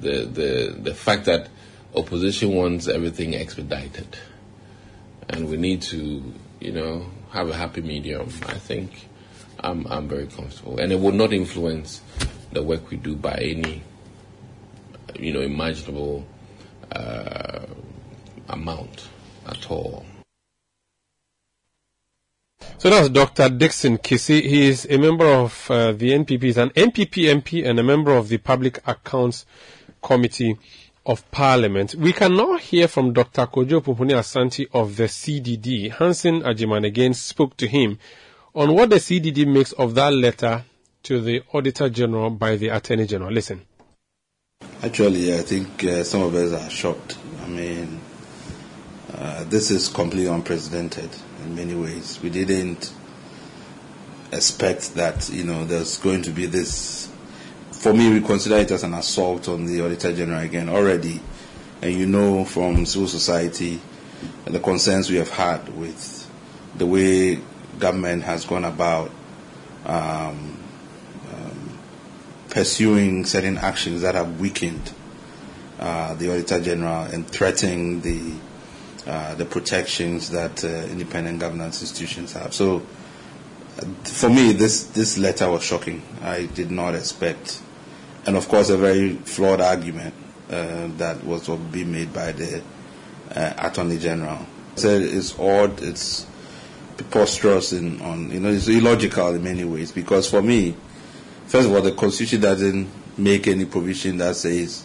[0.00, 1.48] the the the fact that
[1.94, 4.16] opposition wants everything expedited,
[5.28, 6.22] and we need to,
[6.60, 8.28] you know, have a happy medium.
[8.46, 9.08] I think
[9.60, 12.02] I'm I'm very comfortable, and it will not influence
[12.52, 13.82] the work we do by any,
[15.18, 16.26] you know, imaginable
[16.92, 17.66] uh,
[18.48, 19.08] amount
[19.46, 20.04] at all.
[22.78, 23.48] So that's Dr.
[23.48, 24.40] Dickson Kissi.
[24.40, 28.12] He is a member of uh, the NPP, he's an NPP MP and a member
[28.12, 29.46] of the Public Accounts
[30.00, 30.56] Committee
[31.08, 31.94] of Parliament.
[31.94, 33.46] We can now hear from Dr.
[33.46, 35.90] Kojo Pumpuni Asante of the CDD.
[35.90, 37.98] Hansen Agyemang again spoke to him
[38.54, 40.64] on what the CDD makes of that letter
[41.04, 43.32] to the Auditor General by the Attorney General.
[43.32, 43.62] Listen.
[44.82, 47.16] Actually, I think uh, some of us are shocked.
[47.42, 48.00] I mean,
[49.14, 51.08] uh, this is completely unprecedented
[51.42, 52.20] in many ways.
[52.22, 52.92] We didn't
[54.30, 57.07] expect that, you know, there's going to be this.
[57.78, 61.20] For me, we consider it as an assault on the Auditor General again already.
[61.80, 63.80] And you know from civil society
[64.44, 66.28] the concerns we have had with
[66.76, 67.40] the way
[67.78, 69.10] government has gone about
[69.86, 70.58] um,
[72.50, 74.92] pursuing certain actions that have weakened
[75.78, 78.34] uh, the Auditor General and threatening the
[79.06, 82.52] uh, the protections that uh, independent governance institutions have.
[82.52, 82.82] So,
[83.78, 86.02] uh, for me, this this letter was shocking.
[86.20, 87.60] I did not expect,
[88.28, 90.14] and of course, a very flawed argument
[90.50, 92.62] uh, that was being made by the
[93.34, 94.38] uh, Attorney General.
[94.76, 95.82] So it's odd.
[95.82, 96.26] It's
[96.96, 100.74] preposterous in on you know it's illogical in many ways because for me
[101.48, 104.84] First of all, the Constitution doesn't make any provision that says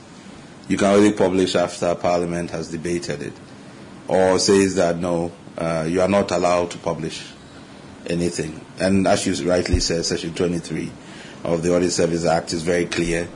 [0.69, 3.33] you can only publish after Parliament has debated it,
[4.07, 7.21] or says that no, uh, you are not allowed to publish
[8.07, 8.63] anything.
[8.79, 10.89] And as you rightly said, Section 23
[11.43, 13.27] of the Audit Service Act is very clear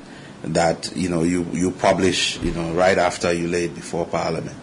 [0.44, 4.56] that you know you, you publish you know right after you lay it before Parliament.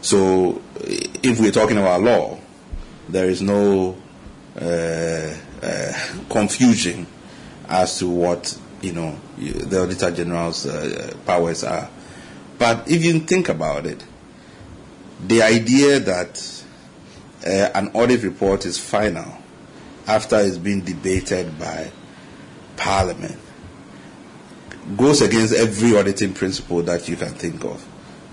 [0.00, 2.38] So if we're talking about law,
[3.08, 3.96] there is no
[4.60, 5.92] uh, uh,
[6.30, 7.06] confusion
[7.68, 11.88] as to what you know the Auditor General's uh, powers are.
[12.58, 14.04] But if you think about it,
[15.26, 16.64] the idea that
[17.46, 19.38] uh, an audit report is final
[20.06, 21.90] after it's been debated by
[22.80, 23.38] Parliament
[24.96, 27.86] goes against every auditing principle that you can think of.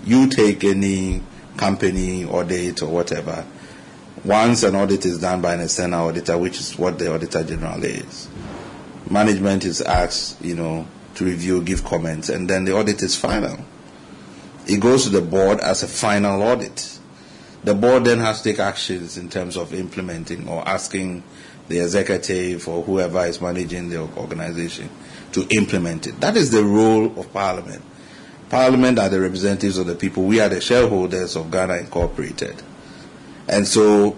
[0.04, 1.22] You take any
[1.58, 3.44] company audit or whatever,
[4.24, 7.84] once an audit is done by an external auditor, which is what the Auditor General
[7.84, 8.28] is,
[9.10, 13.58] management is asked, you know, to review, give comments, and then the audit is final.
[14.66, 16.98] It goes to the board as a final audit.
[17.64, 21.22] The board then has to take actions in terms of implementing or asking
[21.68, 24.88] the executive or whoever is managing the organization
[25.32, 26.20] to implement it.
[26.20, 27.82] That is the role of Parliament.
[28.48, 30.24] Parliament are the representatives of the people.
[30.24, 32.62] We are the shareholders of Ghana Incorporated.
[33.46, 34.16] And so,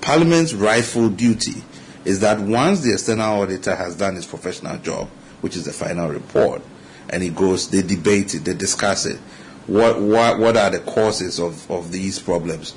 [0.00, 1.62] Parliament's rightful duty
[2.04, 5.08] is that once the external auditor has done his professional job,
[5.42, 6.62] which is the final report,
[7.10, 9.18] and it goes, they debate it, they discuss it.
[9.66, 12.74] What, what, what are the causes of, of these problems?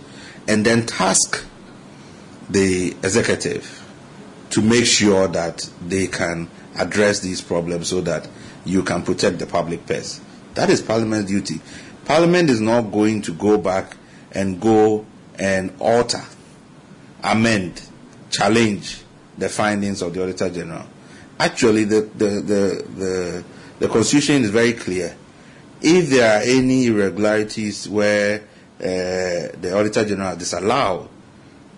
[0.47, 1.45] And then task
[2.49, 3.82] the executive
[4.53, 8.27] to make sure that they can address these problems so that
[8.65, 10.21] you can protect the public purse.
[10.53, 11.59] That is Parliament's duty.
[12.05, 13.97] Parliament is not going to go back
[14.31, 15.07] and go
[15.39, 16.21] and alter,
[17.23, 17.81] amend,
[18.29, 19.01] challenge
[19.39, 20.85] the findings of the Auditor General.
[21.39, 23.43] Actually, the, the, the, the,
[23.79, 25.15] the Constitution is very clear.
[25.81, 28.41] If there are any irregularities where
[28.79, 28.83] uh,
[29.59, 31.09] the Auditor General disallowed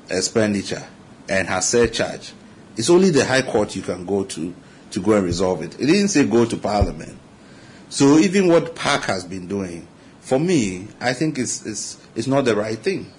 [0.10, 0.86] expenditure
[1.30, 2.34] and has surcharge,
[2.78, 4.54] it's only the High Court you can go to
[4.92, 5.80] to go and resolve it.
[5.80, 7.20] It didn't say go to Parliament.
[7.90, 9.88] So even what PAC has been doing,
[10.22, 13.12] for me, I think it's, it's, it's not the right thing.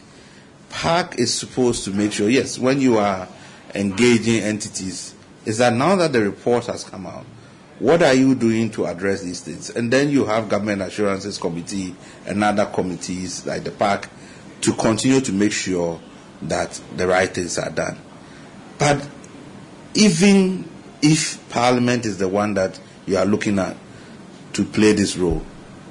[0.70, 3.28] PAC is supposed to make sure, yes, when you are
[3.74, 5.14] engaging entities,
[5.44, 7.24] is that now that the report has come out,
[7.78, 9.70] what are you doing to address these things?
[9.70, 14.10] And then you have Government Assurances Committee and other committees like the PAC
[14.62, 16.00] to continue to make sure
[16.42, 17.98] that the right things are done.
[18.78, 19.06] But
[19.96, 20.68] even
[21.02, 23.76] if Parliament is the one that you are looking at
[24.52, 25.42] to play this role,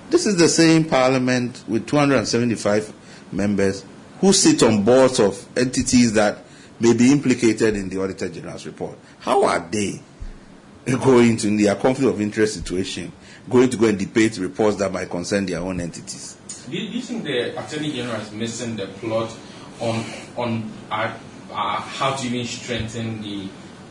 [0.10, 2.94] this is the same Parliament with 275
[3.32, 3.84] members
[4.20, 6.38] who sit on boards of entities that
[6.80, 8.98] may be implicated in the Auditor General's report.
[9.20, 10.02] How are they
[10.86, 13.12] going to, in their conflict of interest situation,
[13.50, 16.38] going to go and debate reports that might concern their own entities?
[16.70, 19.36] Do you, think the Attorney General is missing the plot
[19.80, 20.04] on
[20.36, 21.14] on uh,
[21.52, 23.48] uh, how to even strengthen the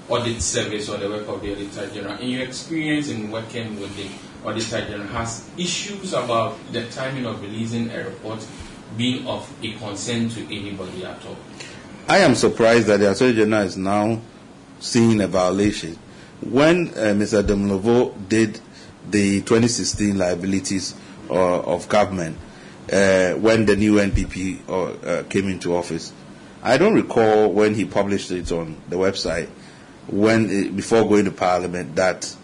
[0.08, 2.18] audit service or the work of the Auditor General?
[2.18, 4.08] In your experience in working with the
[4.48, 8.46] Auditor General, has issues about the timing of releasing a report
[8.96, 11.36] been of a concern to anybody at all?
[12.08, 14.20] I am surprised that the Auditor General is now
[14.80, 15.98] seeing a violation.
[16.40, 17.42] When uh, Mr.
[17.42, 18.60] Domelevo did
[19.10, 20.94] the 2016 liabilities
[21.30, 22.36] uh, of government,
[22.92, 26.12] uh, when the new NPP uh, uh, came into office,
[26.62, 29.48] I don't recall when he published it on the website
[30.08, 32.34] when eh, before going to Parliament that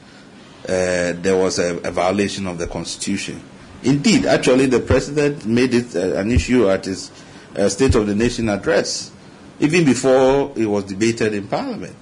[0.64, 3.40] uh, there was a, a, violation of the Constitution.
[3.82, 7.10] Indeed, actually, the President made it uh, an issue at his
[7.56, 9.10] uh, State of the Nation address,
[9.58, 11.96] even before it was debated in Parliament.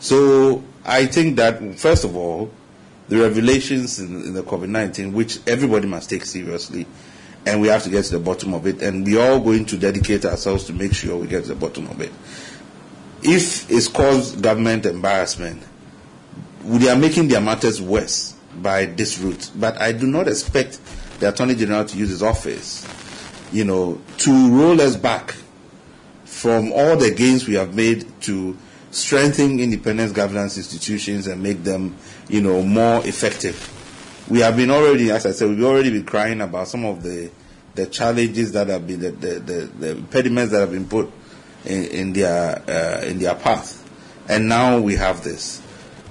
[0.00, 2.50] So I think that, first of all,
[3.08, 6.86] the revelations in, in the COVID 19, which everybody must take seriously,
[7.44, 9.76] and we have to get to the bottom of it, and we're all going to
[9.76, 12.12] dedicate ourselves to make sure we get to the bottom of it
[13.22, 15.62] if it's caused government embarrassment,
[16.64, 19.50] they are making their matters worse by this route.
[19.56, 20.80] But I do not expect
[21.20, 22.86] the Attorney General to use his office,
[23.52, 25.34] you know, to roll us back
[26.24, 28.56] from all the gains we have made to
[28.90, 31.96] strengthen independent governance institutions and make them,
[32.28, 33.68] you know, more effective.
[34.28, 37.30] We have been already, as I said, we've already been crying about some of the
[37.74, 41.10] the challenges that have been the, the, the, the impediments that have been put
[41.64, 43.88] in, their uh, in their path,
[44.28, 45.62] and now we have this.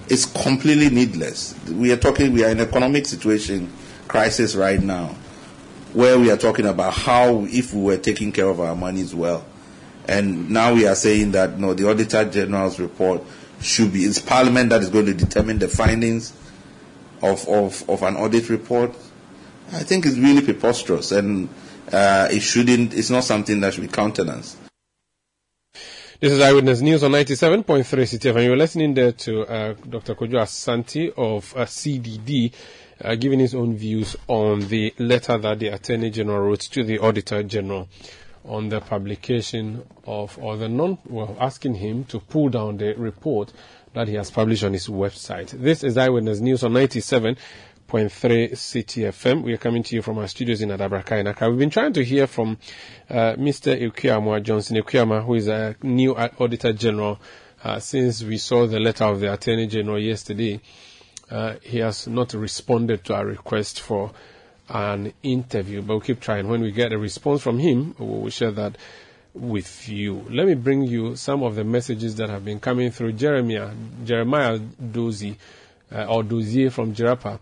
[0.10, 1.56] It's completely needless.
[1.70, 2.34] We are talking.
[2.34, 3.72] We are in economic situation
[4.08, 5.16] crisis right now,
[5.94, 9.46] where we are talking about how if we were taking care of our monies well,
[10.08, 13.24] and now we are saying that no, the Auditor General's report
[13.62, 14.04] should be.
[14.04, 16.34] It's Parliament that is going to determine the findings
[17.22, 18.92] of of, of an audit report.
[19.74, 21.48] I think it's really preposterous, and
[21.92, 22.94] uh, it shouldn't.
[22.94, 24.58] It's not something that should be countenanced.
[26.22, 30.14] This is Eyewitness News on 97.3 CTF, and you're listening there to uh, Dr.
[30.14, 32.54] Kojo Asante of uh, CDD.
[33.04, 37.00] uh, giving his own views on the letter that the Attorney General wrote to the
[37.00, 37.90] Auditor General
[38.46, 43.52] on the publication of, or the non, well, asking him to pull down the report
[43.94, 45.50] that he has published on his website.
[45.50, 46.74] This is Eyewitness News on
[47.92, 49.44] 97.3 Citi FM.
[49.44, 51.50] We are coming to you from our studios in Adabraka in Accra.
[51.50, 52.58] We've been trying to hear from
[53.10, 53.78] uh, Mr.
[53.78, 57.20] Akuamoah Johnson Akuamoah, who is a new Auditor General
[57.66, 60.62] uh, since we saw the letter of the Attorney General yesterday.
[61.30, 64.12] Uh, he has not responded to our request for
[64.70, 66.48] an interview, but we'll keep trying.
[66.48, 68.78] When we get a response from him, we'll share that
[69.34, 70.26] with you.
[70.30, 73.74] Let me bring you some of the messages that have been coming through Jeremiah,
[74.06, 75.36] Jeremiah Dozie,
[75.92, 77.38] uh, or Dozier from Jirapa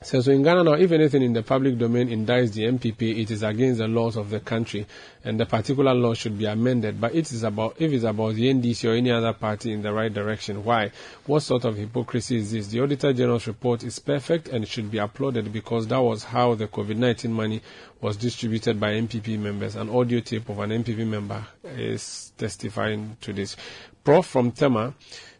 [0.00, 3.30] says so in Ghana now, if anything in the public domain indicts the NPP, it
[3.32, 4.86] is against the laws of the country,
[5.24, 7.00] and the particular law should be amended.
[7.00, 9.92] But it is about if it's about the NDC or any other party in the
[9.92, 10.64] right direction.
[10.64, 10.92] Why?
[11.26, 12.68] What sort of hypocrisy is this?
[12.68, 16.68] The Auditor General's report is perfect and should be applauded because that was how the
[16.68, 17.60] COVID-19 money
[18.00, 19.74] was distributed by NPP members.
[19.74, 23.56] An audio tape of an NPP member is testifying to this.
[24.04, 24.94] Prof from Tema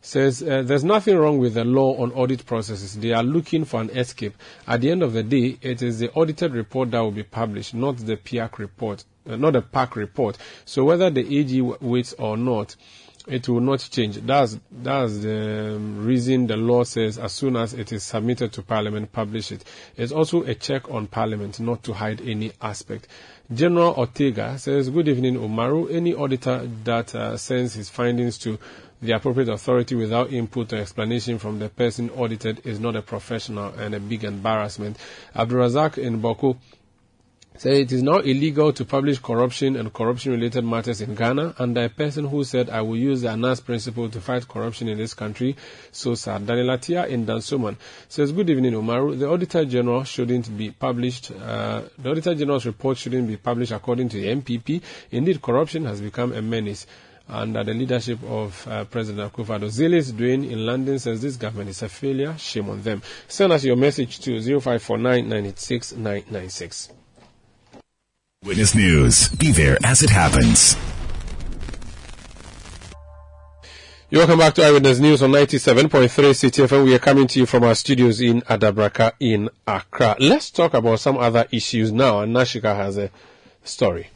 [0.09, 2.96] says uh, there's nothing wrong with the law on audit processes.
[2.98, 4.34] They are looking for an escape.
[4.66, 7.74] At the end of the day, it is the audited report that will be published,
[7.74, 10.38] not the PAC report, uh, not the PAC report.
[10.64, 12.74] So whether the AG waits or not,
[13.26, 14.16] it will not change.
[14.16, 18.62] That's, that's the um, reason the law says as soon as it is submitted to
[18.62, 19.62] Parliament, publish it.
[19.98, 23.09] It's also a check on Parliament not to hide any aspect.
[23.52, 25.92] General Ortega says, Good evening, Umaru.
[25.92, 28.59] Any auditor that uh, sends his findings to
[29.01, 33.72] the appropriate authority without input or explanation from the person audited is not a professional
[33.74, 34.96] and a big embarrassment.
[35.34, 36.57] Abdurazak in Bawku
[37.59, 41.84] said it is now illegal to publish corruption and corruption related matters in Ghana under
[41.84, 45.12] a person who said I will use the ANAS principle to fight corruption in this
[45.14, 45.57] country.
[45.90, 46.46] So sad.
[46.46, 47.76] Danielatia in Dansoman
[48.09, 49.18] says good evening Umaru.
[49.18, 51.32] The Auditor General shouldn't be published.
[51.32, 54.80] Uh, the Auditor General's report shouldn't be published according to the NPP.
[55.11, 56.86] Indeed corruption has become a menace
[57.28, 59.66] under the leadership of uh, President Akufo-Addo.
[59.68, 62.34] Zilis Dwayne in London says this government is a failure.
[62.38, 63.02] Shame on them.
[63.28, 66.88] Send us your message to 0549 986 996.
[68.44, 69.28] Witness News.
[69.30, 70.76] Be there as it happens.
[74.10, 76.84] You're welcome back to Eyewitness News on 97.3 Citi FM.
[76.84, 80.16] We are coming to you from our studios in Adabraka in Accra.
[80.18, 82.20] Let's talk about some other issues now.
[82.20, 83.10] And Nashika has a
[83.64, 84.08] story.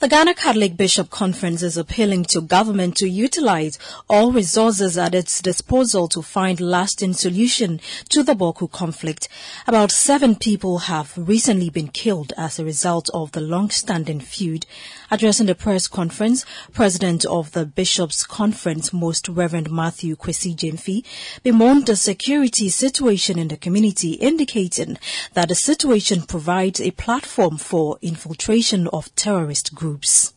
[0.00, 5.42] The Ghana Catholic Bishop Conference is appealing to government to utilize all resources at its
[5.42, 7.80] disposal to find lasting solution
[8.10, 9.28] to the Bawku conflict.
[9.66, 14.66] About seven people have recently been killed as a result of the long-standing feud.
[15.10, 16.44] Addressing the press conference,
[16.74, 21.02] President of the Bishops' Conference, Most Reverend Matthew Kwesi Gyamfi,
[21.42, 24.98] bemoaned the security situation in the community, indicating
[25.32, 30.34] that the situation provides a platform for infiltration of terrorist groups.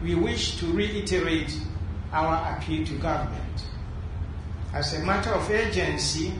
[0.00, 1.52] We wish to reiterate
[2.12, 3.66] our appeal to government
[4.72, 6.32] as a matter of urgency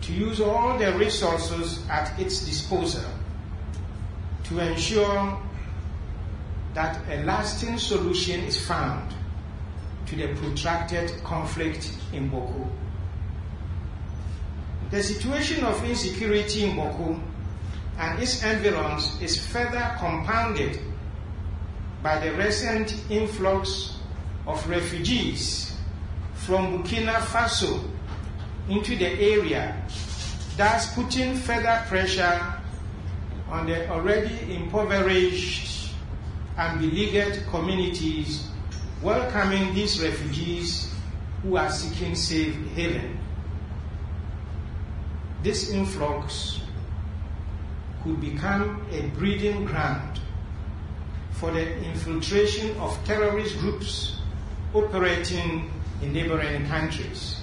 [0.00, 3.04] to use all the resources at its disposal
[4.48, 5.38] to ensure
[6.74, 9.14] that a lasting solution is found
[10.06, 12.68] to the protracted conflict in Bawku.
[14.90, 17.20] The situation of insecurity in Bawku
[17.98, 20.80] and its environs is further compounded
[22.02, 23.98] by the recent influx
[24.46, 25.76] of refugees
[26.34, 27.84] from Burkina Faso
[28.68, 29.76] into the area,
[30.56, 32.57] thus putting further pressure
[33.50, 35.92] on the already impoverished
[36.56, 38.48] and beleaguered communities
[39.02, 40.92] welcoming these refugees
[41.42, 43.18] who are seeking safe haven.
[45.42, 46.60] This influx
[48.02, 50.20] could become a breeding ground
[51.32, 54.18] for the infiltration of terrorist groups
[54.74, 55.70] operating
[56.02, 57.40] in neighboring countries.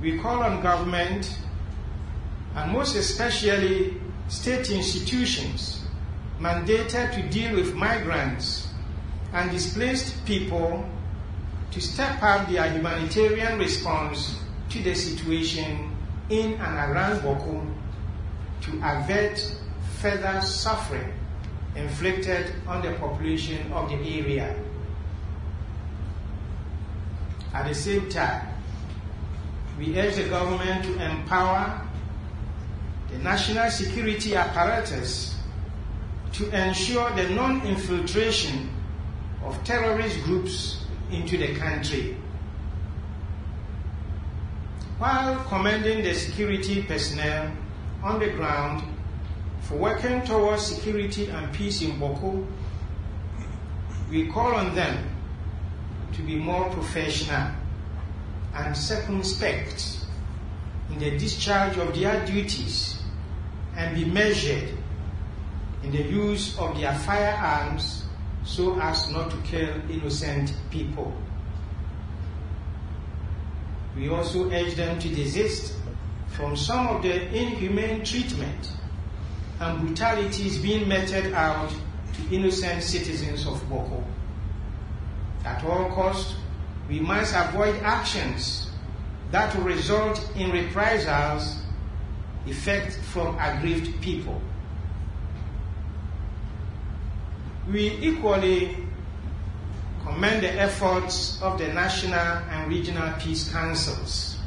[0.00, 1.38] We call on government
[2.54, 5.84] and most especially state institutions
[6.40, 8.68] mandated to deal with migrants
[9.32, 10.84] and displaced people
[11.70, 14.38] to step up their humanitarian response
[14.68, 15.94] to the situation
[16.28, 17.74] in and around Bawku
[18.62, 19.56] to avert
[20.00, 21.12] further suffering
[21.74, 24.54] inflicted on the population of the area.
[27.54, 28.48] At the same time,
[29.78, 31.81] we urge the government to empower
[33.12, 35.36] the national security apparatus
[36.32, 38.70] to ensure the non-infiltration
[39.44, 42.16] of terrorist groups into the country.
[45.02, 47.50] while commending the security personnel
[48.04, 48.84] on the ground
[49.62, 52.46] for working towards security and peace in Bawku,
[54.08, 54.96] we call on them
[56.12, 57.50] to be more professional
[58.54, 59.98] and circumspect
[60.92, 63.01] in the discharge of their duties
[63.82, 64.68] and be measured
[65.82, 68.04] in the use of their firearms
[68.44, 71.12] so as not to kill innocent people.
[73.96, 75.74] We also urge them to desist
[76.28, 78.70] from some of the inhumane treatment
[79.60, 81.70] and brutalities being meted out
[82.14, 84.02] to innocent citizens of Bawku.
[85.44, 86.36] At all costs,
[86.88, 88.70] we must avoid actions
[89.32, 91.61] that will result in reprisals
[92.46, 94.40] effect from aggrieved people.
[97.70, 98.76] We equally
[100.04, 104.38] commend the efforts of the national and regional peace councils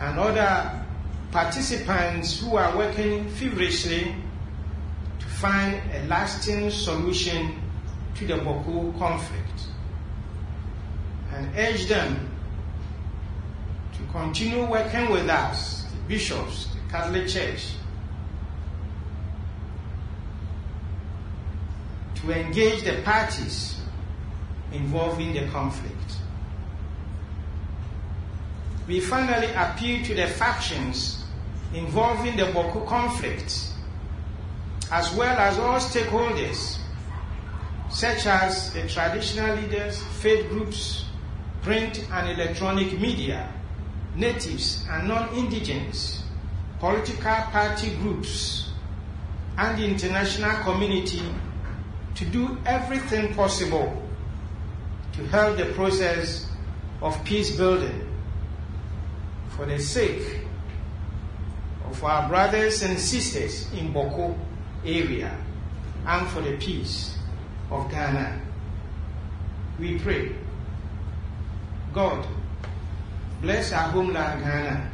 [0.00, 0.84] and other
[1.30, 4.14] participants who are working feverishly
[5.18, 7.60] to find a lasting solution
[8.14, 9.66] to the Bawku conflict
[11.34, 12.28] and urge them
[13.92, 17.72] to continue working with us, the bishops, Catholic Church,
[22.16, 23.80] to engage the parties
[24.72, 25.94] involved in the conflict.
[28.86, 31.24] We finally appeal to the factions
[31.74, 33.72] involved in the Bawku conflict,
[34.90, 36.78] as well as all stakeholders,
[37.90, 41.04] such as the traditional leaders, faith groups,
[41.62, 43.52] print and electronic media,
[44.14, 46.24] natives and non-indigenous,
[46.80, 48.70] political party groups,
[49.56, 51.22] and the international community
[52.14, 54.02] to do everything possible
[55.12, 56.48] to help the process
[57.02, 58.08] of peace building
[59.50, 60.40] for the sake
[61.90, 64.36] of our brothers and sisters in Bawku
[64.84, 65.36] area
[66.06, 67.18] and for the peace
[67.70, 68.40] of Ghana.
[69.80, 70.34] We pray.
[71.92, 72.26] God,
[73.42, 74.90] bless our homeland Ghana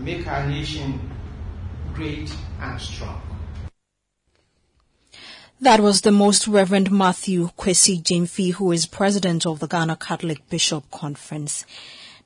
[0.00, 1.10] make our nation
[1.94, 3.20] great and strong.
[5.60, 10.48] That was the Most Reverend Matthew Kwesi Gyamfi, who is president of the Ghana Catholic
[10.50, 11.64] Bishop Conference.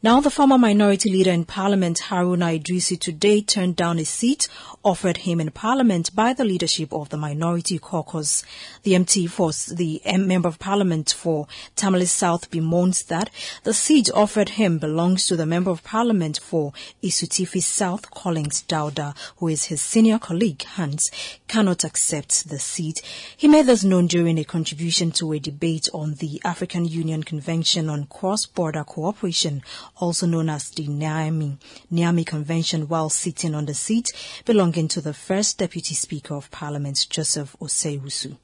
[0.00, 4.46] Now, the former minority leader in Parliament, Haruna Iddrisu, today turned down a seat
[4.84, 8.44] offered him in Parliament by the leadership of the Minority Caucus.
[8.84, 13.30] The MT for the Member of Parliament for Tamale South bemoans that
[13.64, 16.72] the seat offered him belongs to the Member of Parliament for
[17.02, 21.10] Asutifi South, Collins Dauda, who is his senior colleague, hence
[21.48, 23.02] cannot accept the seat.
[23.36, 27.90] He made this known during a contribution to a debate on the African Union Convention
[27.90, 29.62] on Cross-Border Cooperation
[30.00, 31.58] also known as the Niamey,
[31.92, 34.12] Niamey Convention, while sitting on the seat
[34.44, 38.36] belonging to the first Deputy Speaker of Parliament, Joseph Osei-Owusu.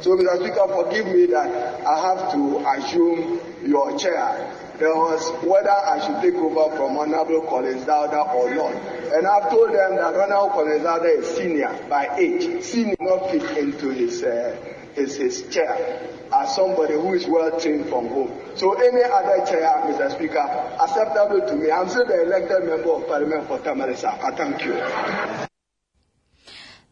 [0.00, 0.36] So, Mr.
[0.38, 4.52] Speaker, forgive me that I have to assume your chair.
[4.78, 8.74] There was whether I should take over from Honorable Collins Dauda or not.
[8.74, 12.62] And I've told them that Honorable Collins Dauda is senior by age.
[12.62, 14.54] Senior not fit into his, uh,
[14.94, 18.30] his, his chair as somebody who is well trained from home.
[18.54, 20.12] So any other chair, Mr.
[20.12, 20.38] Speaker,
[20.80, 21.70] acceptable to me.
[21.70, 24.22] I'm still the elected member of Parliament for Tamarisa.
[24.22, 25.45] I thank you.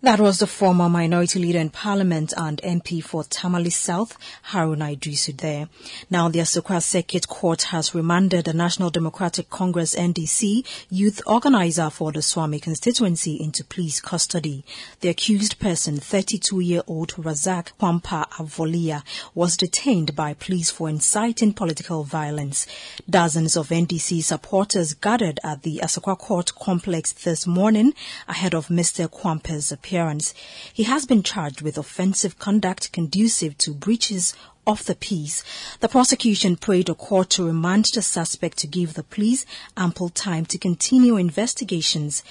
[0.05, 4.19] That was the former minority leader in parliament and MP for Tamale South,
[4.51, 5.71] Haruna Iddrisu there.
[6.11, 12.13] Now the Asokwa Circuit Court has remanded the National Democratic Congress NDC youth organizer for
[12.13, 14.63] the Suame constituency into police custody.
[15.01, 19.03] The accused person, 32-year-old Razak Kwampa Avolia,
[19.35, 22.67] was detained by police for inciting political violence.
[23.09, 27.95] Dozens of NDC supporters gathered at the Asokwa Court complex this morning
[28.29, 29.09] ahead of Mr.
[29.09, 30.35] Kwampa's appearance appearance.
[30.73, 34.35] He has been charged with offensive conduct conducive to breaches
[34.67, 35.45] of the peace.
[35.79, 40.47] The prosecution prayed the court to remand the suspect to give the police ample time
[40.47, 42.25] to continue investigations.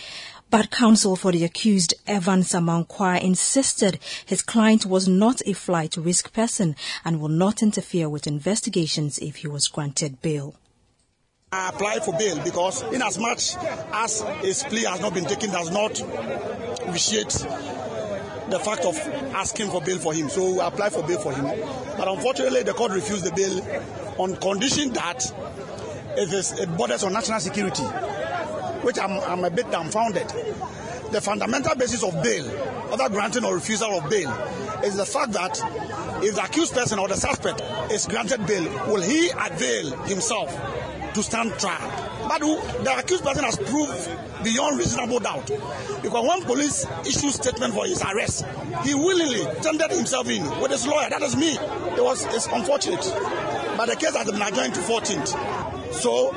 [0.49, 6.33] But counsel for the accused, Evans Amankwah, insisted his client was not a flight risk
[6.33, 10.55] person and will not interfere with investigations if he was granted bail.
[11.53, 13.55] I applied for bail because, in as much
[13.93, 15.95] as his plea has not been taken, does not
[16.91, 17.29] vitiate
[18.49, 18.97] the fact of
[19.35, 20.29] asking for bail for him.
[20.29, 21.45] So I applied for bail for him.
[21.95, 23.61] But unfortunately, the court refused the bail
[24.17, 25.31] on condition that
[26.17, 27.83] it is it borders on national security,
[28.81, 30.27] which I'm, I'm a bit dumbfounded.
[31.11, 32.49] The fundamental basis of bail,
[32.91, 34.31] other granting or refusal of bail,
[34.83, 35.61] is the fact that
[36.23, 40.49] if the accused person or the suspect is granted bail, will he avail himself
[41.13, 42.27] to stand trial.
[42.27, 45.47] But the accused person has proved beyond reasonable doubt.
[46.01, 48.45] Because when police issued statement for his arrest,
[48.83, 51.09] he willingly tendered himself in with his lawyer.
[51.09, 51.53] That is me.
[51.53, 53.03] It was it's unfortunate.
[53.77, 55.93] But the case has been adjourned to 14th.
[55.93, 56.31] So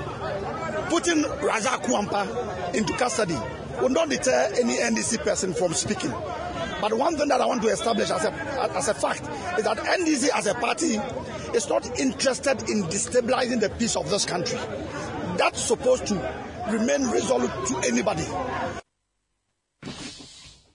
[0.88, 3.38] putting Razak Kuampa into custody
[3.80, 6.12] will not deter any NDC person from speaking.
[6.88, 8.32] But one thing that I want to establish as a,
[8.76, 9.22] as a fact
[9.58, 11.00] is that NDC as a party
[11.52, 14.56] is not interested in destabilizing the peace of this country.
[15.36, 16.14] That's supposed to
[16.70, 18.22] remain resolute to anybody.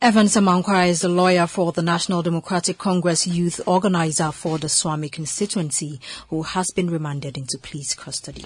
[0.01, 5.09] Evans Amankwah is the lawyer for the National Democratic Congress youth organizer for the Suame
[5.09, 8.43] constituency, who has been remanded into police custody.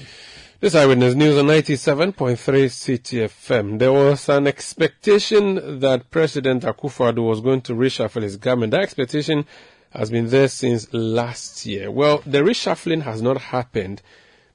[0.66, 3.78] This Eyewitness News on 97.3 Citi FM.
[3.78, 8.72] There was an expectation that President Akufo-Addo was going to reshuffle his government.
[8.72, 9.46] That expectation
[9.92, 11.92] has been there since last year.
[11.92, 14.02] Well, the reshuffling has not happened,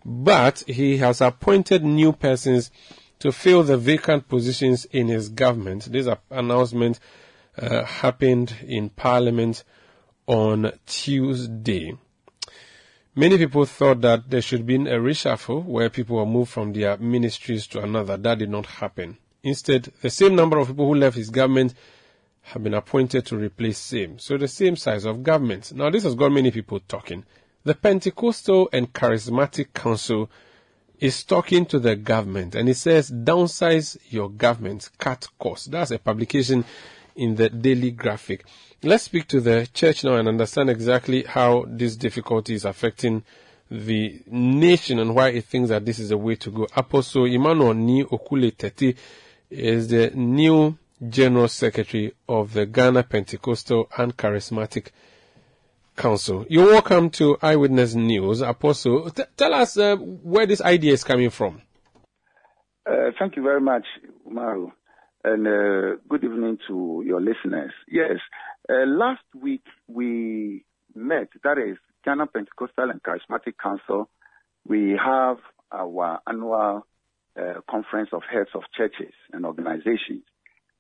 [0.05, 2.73] but he has appointed new persons
[3.21, 5.93] to fill the vacant positions in his government.
[5.93, 6.99] This announcement
[7.57, 9.63] uh, happened in Parliament
[10.27, 11.97] on Tuesday.
[13.17, 16.97] Many people thought that there should be a reshuffle where people were moved from their
[16.97, 18.17] ministries to another.
[18.17, 19.19] That did not happen.
[19.43, 21.75] Instead, the same number of people who left his government
[22.43, 24.21] have been appointed to replace same.
[24.21, 25.73] So the same size of government.
[25.73, 27.25] Now this has got many people talking.
[27.65, 30.31] The Pentecostal and Charismatic Council
[31.01, 35.67] is talking to the government and it says downsize your government, cut costs.
[35.67, 36.65] That's a publication
[37.21, 38.45] in the Daily Graphic.
[38.83, 43.23] Let's speak to the church now and understand exactly how this difficulty is affecting
[43.71, 46.67] the nation and why it thinks that this is the way to go.
[46.75, 48.97] Apostle Emmanuel Ni Okule Tete
[49.51, 54.89] is the new General Secretary of the Ghana Pentecostal and Charismatic
[55.97, 56.47] Council.
[56.49, 58.41] You're welcome to Eyewitness News.
[58.41, 61.61] Apostle, t- tell us uh, where this idea is coming from.
[62.91, 63.85] Uh, thank you very much,
[64.27, 64.73] Umaru,
[65.23, 67.73] and uh, good evening to your listeners.
[67.89, 68.19] Yes,
[68.69, 70.65] uh, last week we
[70.95, 74.09] met, that is Ghana Pentecostal and Charismatic Council.
[74.67, 75.37] We have
[75.71, 76.87] our annual
[77.39, 80.23] uh, conference of heads of churches and organizations.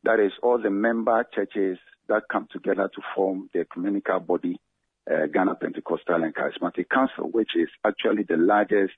[0.05, 1.79] That is all the member churches
[2.09, 4.59] that come together to form the ecumenical body
[5.11, 8.93] uh, Ghana Pentecostal and Charismatic Council, which is actually the largest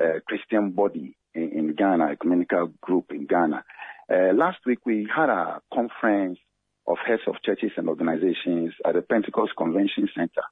[0.00, 3.64] uh, Christian body in, in, Ghana, ecumenical group in Ghana.
[4.12, 6.38] Uh, last week we had a conference
[6.86, 10.42] of heads of churches and organizations at the Pentecost Convention Center.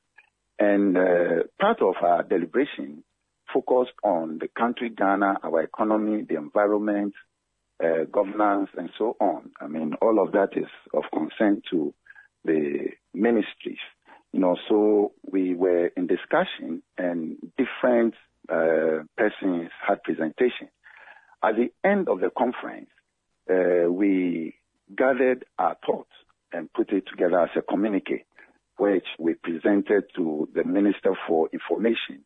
[0.58, 3.02] And uh, part of our deliberation
[3.52, 7.14] focused on the country Ghana, our economy, the environment,
[7.82, 9.50] uh, governance, and so on.
[9.60, 11.94] I mean, all of that is of concern to
[12.44, 13.78] the ministries
[14.32, 18.14] you know, so we were in discussion and different
[18.48, 20.68] uh, persons had presentation.
[21.42, 22.90] At the end of the conference,
[23.50, 24.54] uh, we
[24.96, 26.10] gathered our thoughts
[26.52, 28.24] and put it together as a communique,
[28.76, 32.24] which we presented to the Minister for Information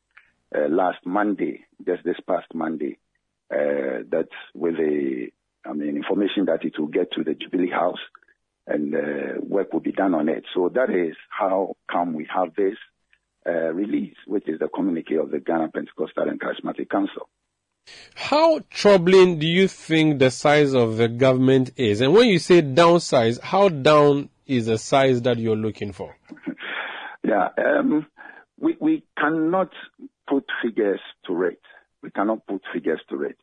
[0.54, 2.98] uh, last Monday, just this past Monday,
[3.50, 5.28] uh, that with the,
[5.64, 8.00] I mean, information that it will get to the Jubilee House
[8.66, 10.44] and uh, work will be done on it.
[10.54, 12.76] So that is how come we have this
[13.46, 17.28] uh, release, which is the communique of the Ghana Pentecostal and Charismatic Council.
[18.14, 22.00] How troubling do you think the size of the government is?
[22.00, 26.16] And when you say downsize, how down is the size that you're looking for?
[27.24, 28.06] yeah, um,
[28.58, 29.70] we, we cannot
[30.28, 31.60] put figures to it.
[32.02, 33.36] We cannot put figures to it.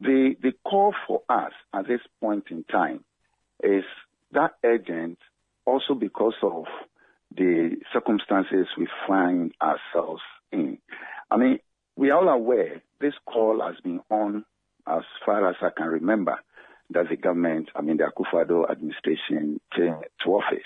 [0.00, 3.04] The, the call for us at this point in time
[3.62, 3.84] is
[4.32, 5.18] that urgent
[5.64, 6.64] also because of
[7.36, 10.22] the circumstances we find ourselves
[10.52, 10.78] in.
[11.30, 11.58] I mean,
[11.96, 14.44] we are all aware this call has been on
[14.86, 16.36] as far as I can remember
[16.90, 20.64] that the government, I mean, the Akufo-Addo administration came to office.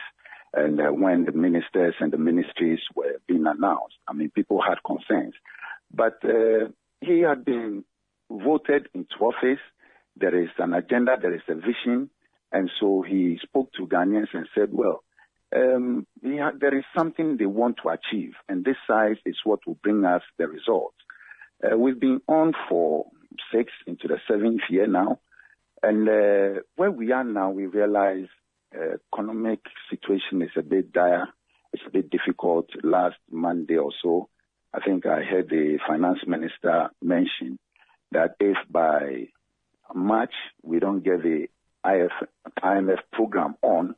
[0.55, 4.79] And uh, when the ministers and the ministries were being announced, I mean, people had
[4.87, 5.35] concerns.
[5.93, 6.69] But uh,
[7.01, 7.85] he had been
[8.31, 9.61] voted into office.
[10.17, 12.11] There is an agenda, there is a vision,
[12.53, 15.03] and so he spoke to Ghanaians and said, well,
[15.55, 20.05] um, there is something they want to achieve, and this size is what will bring
[20.05, 20.97] us the results.
[21.63, 23.07] Uh, we've been on for
[23.55, 25.21] six into the seventh year now,
[25.83, 28.27] and uh, where we are now, we realize
[28.75, 29.61] uh, economic
[29.91, 31.29] situation is a bit dire.
[31.73, 32.69] It's a bit difficult.
[32.83, 34.29] Last Monday or so,
[34.75, 37.59] I think I heard the finance minister mention
[38.11, 39.29] that if by
[39.95, 41.47] March we don't get the
[41.85, 42.13] IF,
[42.63, 43.95] IMF program on,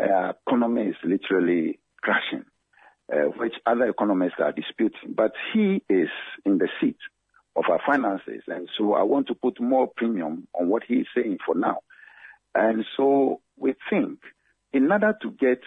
[0.00, 2.44] uh, economy is literally crashing,
[3.12, 5.14] uh, which other economists are disputing.
[5.14, 6.08] But he is
[6.44, 6.98] in the seat
[7.56, 8.42] of our finances.
[8.46, 11.78] And so I want to put more premium on what he is saying for now.
[12.54, 14.18] And so we think
[14.72, 15.60] in order to get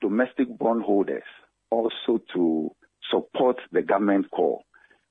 [0.00, 1.22] domestic bondholders
[1.70, 2.70] also to
[3.10, 4.64] support the government call,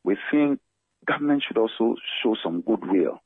[0.04, 0.60] we think
[1.06, 3.22] government should also show some goodwill.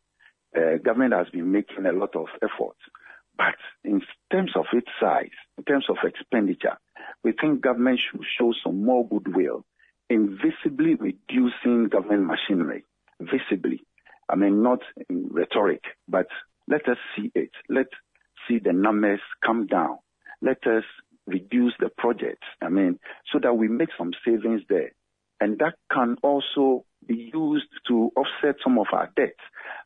[0.55, 2.79] Uh, government has been making a lot of efforts,
[3.41, 6.77] but in terms of its size, in terms of expenditure,
[7.23, 9.65] we think government should show some more goodwill
[10.11, 12.83] in visibly reducing government machinery,
[13.19, 13.81] visibly.
[14.29, 16.27] I mean, not in rhetoric, but
[16.67, 17.49] let us see it.
[17.67, 17.89] Let's
[18.47, 19.97] see the numbers come down.
[20.43, 20.83] Let us
[21.25, 22.45] reduce the projects.
[22.61, 22.99] I mean,
[23.33, 24.91] so that we make some savings there.
[25.39, 29.41] And that can also be used to offset some of our debts.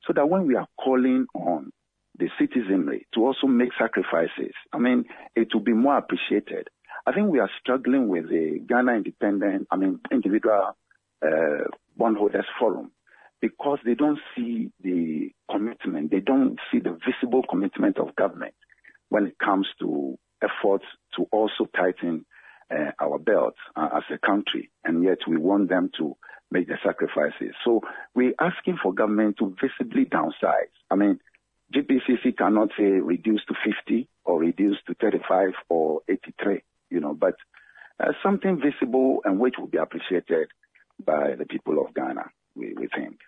[0.05, 1.71] So that when we are calling on
[2.17, 5.05] the citizenry to also make sacrifices, I mean,
[5.35, 6.69] it will be more appreciated.
[7.05, 10.75] I think we are struggling with the Ghana Independent, I mean, Individual
[11.25, 11.63] uh,
[11.97, 12.91] Bondholders Forum
[13.41, 18.55] because they don't see the commitment, they don't see the visible commitment of government
[19.09, 20.85] when it comes to efforts
[21.15, 22.25] to also tighten
[22.71, 26.15] uh, our belts uh, as a country, and yet we want them to
[26.49, 27.53] make the sacrifices.
[27.63, 27.81] So
[28.15, 30.73] we're asking for government to visibly downsize.
[30.89, 31.19] I mean,
[31.73, 37.35] GPCC cannot say reduce to 50 or reduce to 35 or 83, you know, but
[37.99, 40.49] uh, something visible and which will be appreciated
[41.03, 43.19] by the people of Ghana, we, we think.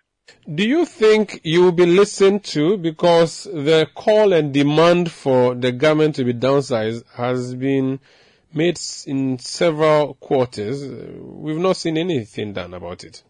[0.52, 5.72] Do you think you will be listened to because the call and demand for the
[5.72, 7.98] government to be downsized has been
[8.52, 10.86] made in several quarters?
[10.86, 13.22] We've not seen anything done about it.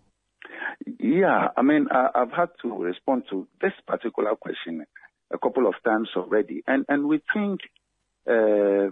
[1.08, 4.84] Yeah, I mean, I, have had to respond to this particular question
[5.32, 7.60] a couple of times already, and and we think
[8.28, 8.90] uh,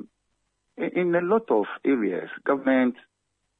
[0.78, 2.94] in a lot of areas, government,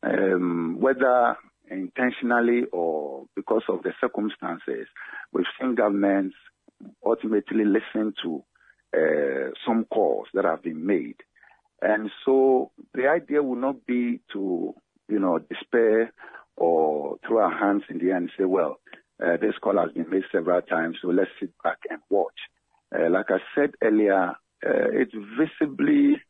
[0.02, 1.36] um, whether
[1.70, 4.86] intentionally or because of the circumstances,
[5.34, 6.34] we've seen governments
[7.04, 8.42] ultimately listen to
[8.96, 11.16] uh, some calls that have been made.
[11.82, 14.74] And so the idea would not be to,
[15.10, 16.14] you know, despair
[16.56, 18.78] or throw our hands in the air and say, well,
[19.24, 22.34] uh, this call has been made several times, so let's sit back and watch.
[22.94, 24.30] Uh, like I said earlier,
[24.64, 26.20] uh, it's visibly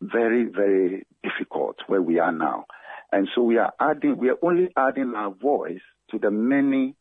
[0.00, 2.66] very, very difficult where we are now.
[3.10, 6.94] And so we are adding, we are only adding our voice to the many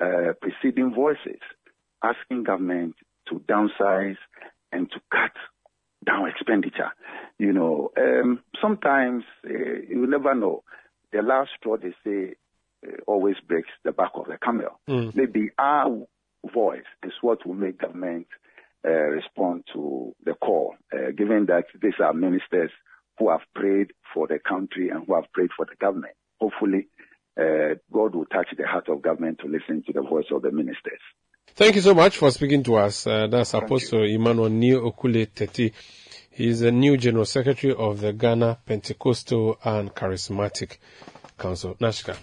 [0.00, 1.40] uh, preceding voices,
[2.02, 2.94] asking government
[3.28, 4.16] to downsize
[4.72, 5.32] and to cut
[6.04, 6.90] down expenditure.
[7.38, 9.50] You know, um, sometimes uh,
[9.88, 10.62] you never know.
[11.14, 12.34] The last straw, they say,
[12.84, 14.80] uh, always breaks the back of the camel.
[14.88, 15.14] Mm.
[15.14, 16.06] Maybe our
[16.52, 18.26] voice is what will make government
[18.84, 22.72] uh, respond to the call, uh, given that these are ministers
[23.16, 26.14] who have prayed for the country and who have prayed for the government.
[26.40, 26.88] Hopefully,
[27.40, 30.50] uh, God will touch the heart of government to listen to the voice of the
[30.50, 31.00] ministers.
[31.54, 33.06] Thank you so much for speaking to us.
[33.06, 34.02] Uh, that's Apostle.
[34.02, 35.72] Emmanuel Neo Okule Teti.
[36.34, 40.78] He is the new General Secretary of the Ghana Pentecostal and Charismatic
[41.38, 41.76] Council.
[41.76, 42.16] Nashika.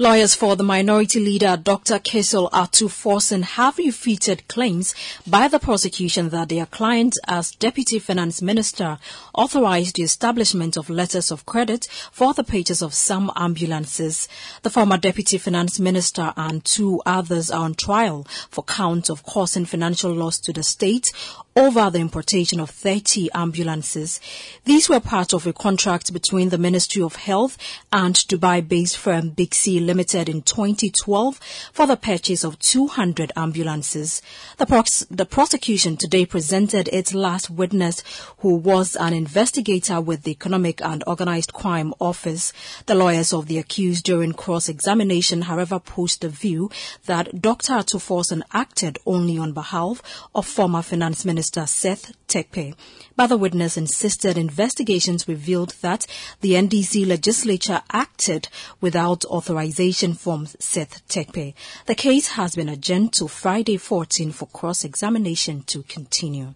[0.00, 1.98] Lawyers for the minority leader Dr.
[1.98, 4.94] Cassiel Ato Forson have refuted claims
[5.26, 8.98] by the prosecution that their client as Deputy Finance Minister
[9.34, 14.28] authorized the establishment of letters of credit for the purchase of some ambulances.
[14.62, 19.64] The former Deputy Finance Minister and two others are on trial for count of causing
[19.64, 21.10] financial loss to the state
[21.58, 24.20] over the importation of 30 ambulances.
[24.64, 27.58] These were part of a contract between the Ministry of Health
[27.92, 31.40] and Dubai-based firm Big Sea Limited in 2012
[31.72, 34.22] for the purchase of 200 ambulances.
[34.58, 38.04] The, prox- the prosecution today presented its last witness
[38.38, 42.52] who was an investigator with the Economic and Organized Crime Office.
[42.86, 46.70] The lawyers of the accused during cross-examination, however, posed the view
[47.06, 47.72] that Dr.
[47.72, 50.00] Ato Forson acted only on behalf
[50.36, 52.74] of former Finance Minister Minister Seth Terkper.
[53.16, 56.06] But the witness insisted investigations revealed that
[56.42, 58.48] the NDC legislature acted
[58.82, 61.54] without authorization from Seth Terkper.
[61.86, 66.52] The case has been adjourned to Friday 14 for cross-examination to continue.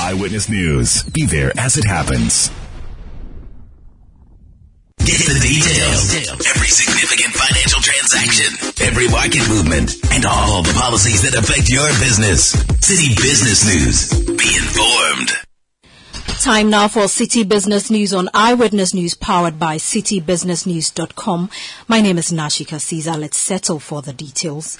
[0.00, 1.04] Eyewitness News.
[1.04, 2.50] Be there as it happens.
[5.08, 6.12] Get the details.
[6.52, 8.52] Every significant financial transaction,
[8.84, 12.54] every market movement, and all the policies that affect your business.
[12.84, 14.12] Citi Business News.
[14.36, 15.30] Be informed.
[16.42, 21.48] Time now for Citi Business News on Eyewitness News powered by citibusinessnews.com.
[21.88, 23.16] My name is Nashika Caesar.
[23.16, 24.76] Let's settle for the details.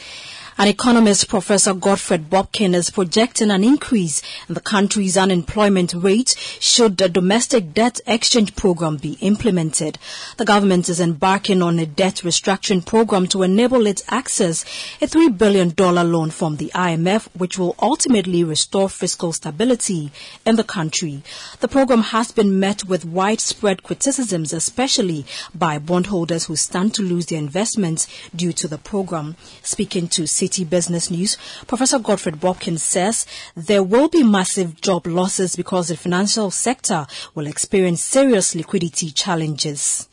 [0.60, 6.96] An economist, Professor Godfred Bokpin, is projecting an increase in the country's unemployment rate should
[6.96, 10.00] the domestic debt exchange program be implemented.
[10.36, 14.64] The government is embarking on a debt restructuring program to enable it access
[15.00, 20.10] a $3 billion loan from the IMF, which will ultimately restore fiscal stability
[20.44, 21.22] in the country.
[21.60, 27.26] The program has been met with widespread criticisms, especially by bondholders who stand to lose
[27.26, 29.36] their investments due to the program.
[29.62, 31.36] Speaking to Citi Business News,
[31.66, 37.46] Professor Godfred Bokpins says there will be massive job losses because the financial sector will
[37.46, 40.08] experience serious liquidity challenges.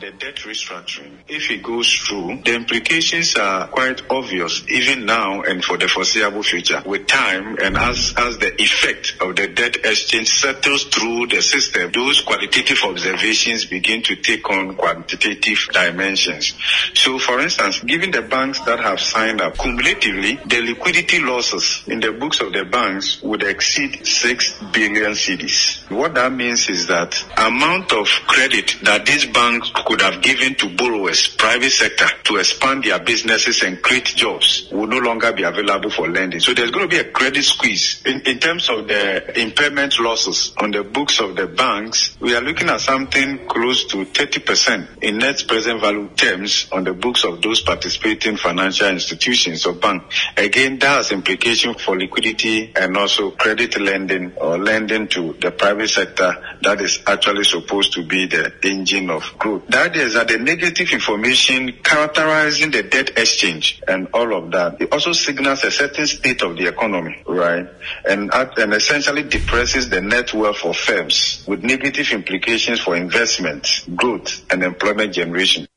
[0.00, 5.64] The debt restructuring, if it goes through, the implications are quite obvious even now and
[5.64, 6.80] for the foreseeable future.
[6.86, 11.90] With time and as, as the effect of the debt exchange settles through the system,
[11.90, 16.54] those qualitative observations begin to take on quantitative dimensions.
[16.94, 21.98] So for instance, given the banks that have signed up, cumulatively, the liquidity losses in
[21.98, 25.90] the books of the banks would exceed 6 billion cedis.
[25.90, 30.68] What that means is that amount of credit that these banks could have given to
[30.76, 35.88] borrowers, private sector, to expand their businesses and create jobs will no longer be available
[35.88, 36.40] for lending.
[36.40, 38.02] So there's going to be a credit squeeze.
[38.04, 42.42] In, in terms of the impairment losses on the books of the banks, we are
[42.42, 47.40] looking at something close to 30% in net present value terms on the books of
[47.40, 50.02] those participating financial institutions or bank.
[50.36, 55.88] Again, that has implication for liquidity and also credit lending or lending to the private
[55.88, 59.66] sector that is actually supposed to be the engine of growth.
[59.68, 64.92] That is that the negative information characterizing the debt exchange and all of that, it
[64.92, 67.66] also signals a certain state of the economy, right?
[68.08, 74.44] And, and essentially depresses the net worth of firms with negative implications for investment, growth,
[74.50, 75.68] and employment generation.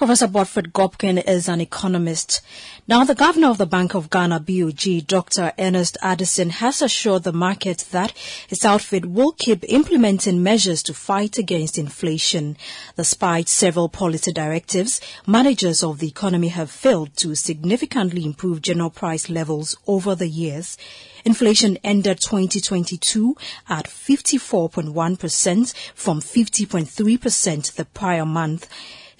[0.00, 2.40] Professor Godfred Bokpin is an economist.
[2.88, 5.52] Now, the governor of the Bank of Ghana, BOG, Dr.
[5.58, 8.14] Ernest Addison, has assured the market that
[8.48, 12.56] his outfit will keep implementing measures to fight against inflation.
[12.96, 19.28] Despite several policy directives, managers of the economy have failed to significantly improve general price
[19.28, 20.78] levels over the years.
[21.26, 23.36] Inflation ended 2022
[23.68, 28.66] at 54.1% from 50.3% the prior month.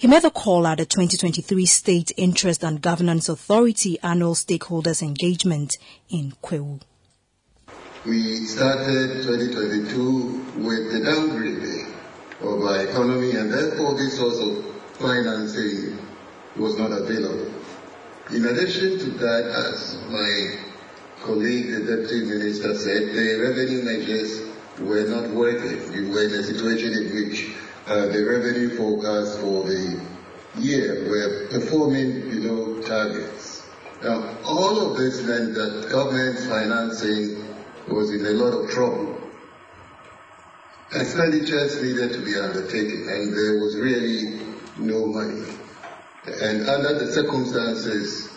[0.01, 5.77] He made the call at the 2023 State Interest and Governance Authority annual stakeholders engagement
[6.09, 6.81] in Kwahu.
[8.03, 11.93] We started 2022 with the downgrading
[12.41, 14.65] of our economy and therefore this source of
[14.97, 15.99] financing
[16.57, 17.53] was not available.
[18.33, 20.57] In addition to that, as my
[21.21, 24.49] colleague, the Deputy Minister said, the revenue measures
[24.79, 25.93] were not working.
[25.93, 27.51] We were in a situation in which
[27.91, 29.99] Uh, the revenue forecast for the
[30.57, 33.67] year were performing below targets.
[34.01, 37.53] Now, all of this meant that government financing
[37.89, 39.19] was in a lot of trouble.
[40.93, 44.39] Expenditures needed to be undertaken, and there was really
[44.77, 45.43] no money.
[46.25, 48.31] And under the circumstances,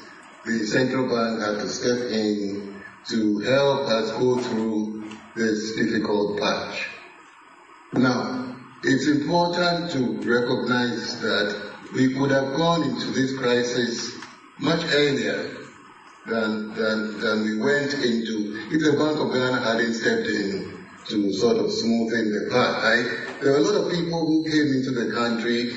[0.45, 5.05] the central bank had to step in to help us go through
[5.37, 6.89] this difficult patch.
[7.93, 8.54] Now,
[8.87, 14.15] it's important to recognize that we could have gone into this crisis
[14.59, 15.57] much earlier
[16.27, 21.33] than, than, than we went into if the Bank of Ghana hadn't stepped in to
[21.33, 22.77] sort of smoothen the path.
[22.83, 25.73] I, there were a lot of people who came into the country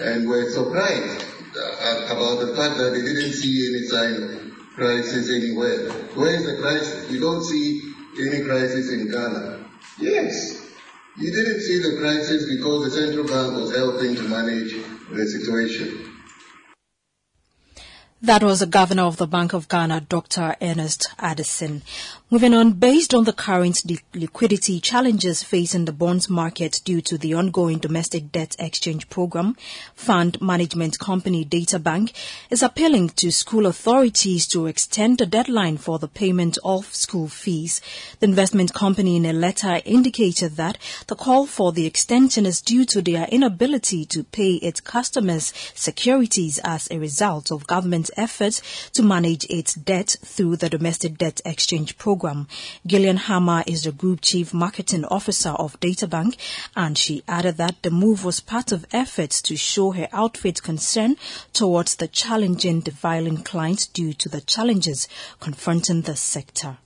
[0.00, 1.24] and were surprised
[2.10, 5.90] about the fact that they didn't see any sign of crisis anywhere.
[6.14, 7.10] Where is the crisis?
[7.10, 9.64] You don't see any crisis in Ghana.
[9.98, 10.63] Yes,
[11.16, 14.74] you didn't see the crisis because the central bank was helping to manage
[15.10, 16.10] the situation.
[18.22, 20.56] That was the governor of the Bank of Ghana, Dr.
[20.60, 21.82] Ernest Addison.
[22.30, 23.82] Moving on, based on the current
[24.14, 29.56] liquidity challenges facing the bonds market due to the ongoing domestic debt exchange program,
[29.94, 32.14] fund management company DataBank
[32.48, 37.82] is appealing to school authorities to extend the deadline for the payment of school fees.
[38.20, 42.86] The investment company in a letter indicated that the call for the extension is due
[42.86, 49.02] to their inability to pay its customers securities as a result of government efforts to
[49.02, 52.13] manage its debt through the domestic debt exchange program.
[52.86, 56.36] Gillian Hammer is the group chief marketing officer of DataBank
[56.76, 61.16] and she added that the move was part of efforts to show her outfit's concern
[61.52, 65.08] towards the challenging violent clients due to the challenges
[65.40, 66.78] confronting the sector.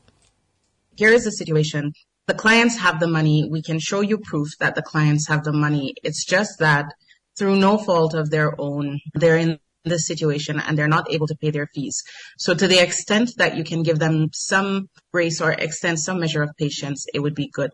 [0.96, 1.92] Here is the situation.
[2.26, 3.48] The clients have the money.
[3.50, 5.94] We can show you proof that the clients have the money.
[6.02, 6.92] It's just that
[7.38, 11.36] through no fault of their own, they're in this situation and they're not able to
[11.36, 12.02] pay their fees.
[12.38, 16.42] So to the extent that you can give them some grace or extend some measure
[16.42, 17.70] of patience, it would be good.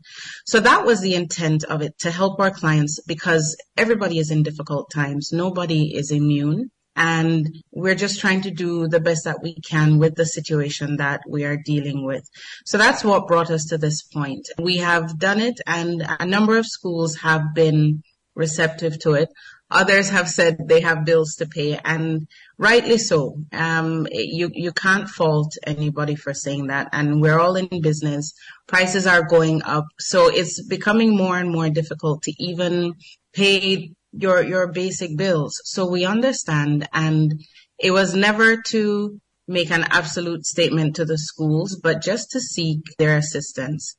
[0.46, 4.42] So that was the intent of it to help our clients because everybody is in
[4.42, 5.30] difficult times.
[5.32, 6.70] Nobody is immune.
[6.96, 11.22] And we're just trying to do the best that we can with the situation that
[11.28, 12.22] we are dealing with.
[12.64, 14.46] So that's what brought us to this point.
[14.62, 18.02] We have done it and a number of schools have been
[18.36, 19.28] receptive to it.
[19.74, 23.36] Others have said they have bills to pay, and rightly so.
[23.52, 28.32] Um, you you can't fault anybody for saying that, and we're all in business.
[28.68, 32.94] Prices are going up, so it's becoming more and more difficult to even
[33.32, 35.60] pay your your basic bills.
[35.64, 37.34] So we understand, and
[37.78, 42.80] it was never to make an absolute statement to the schools, but just to seek
[42.98, 43.96] their assistance.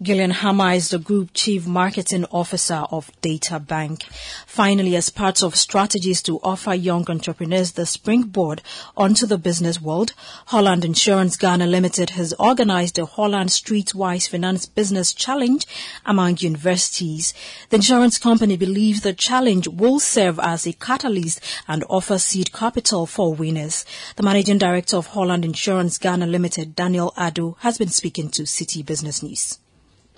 [0.00, 4.04] Gillian Hammer is the Group Chief Marketing Officer of Data Bank.
[4.46, 8.62] Finally, as part of strategies to offer young entrepreneurs the springboard
[8.96, 10.12] onto the business world,
[10.46, 15.66] Hollard Insurance Ghana Limited has organized the Hollard Streetwise Finance Business Challenge
[16.06, 17.34] among universities.
[17.70, 23.04] The insurance company believes the challenge will serve as a catalyst and offer seed capital
[23.06, 23.84] for winners.
[24.14, 28.86] The Managing Director of Hollard Insurance Ghana Limited, Daniel Ado, has been speaking to Citi
[28.86, 29.58] Business News.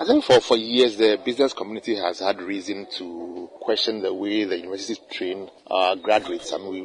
[0.00, 4.44] I think for, for years the business community has had reason to question the way
[4.44, 6.54] the universities train our graduates.
[6.54, 6.80] Mean, we,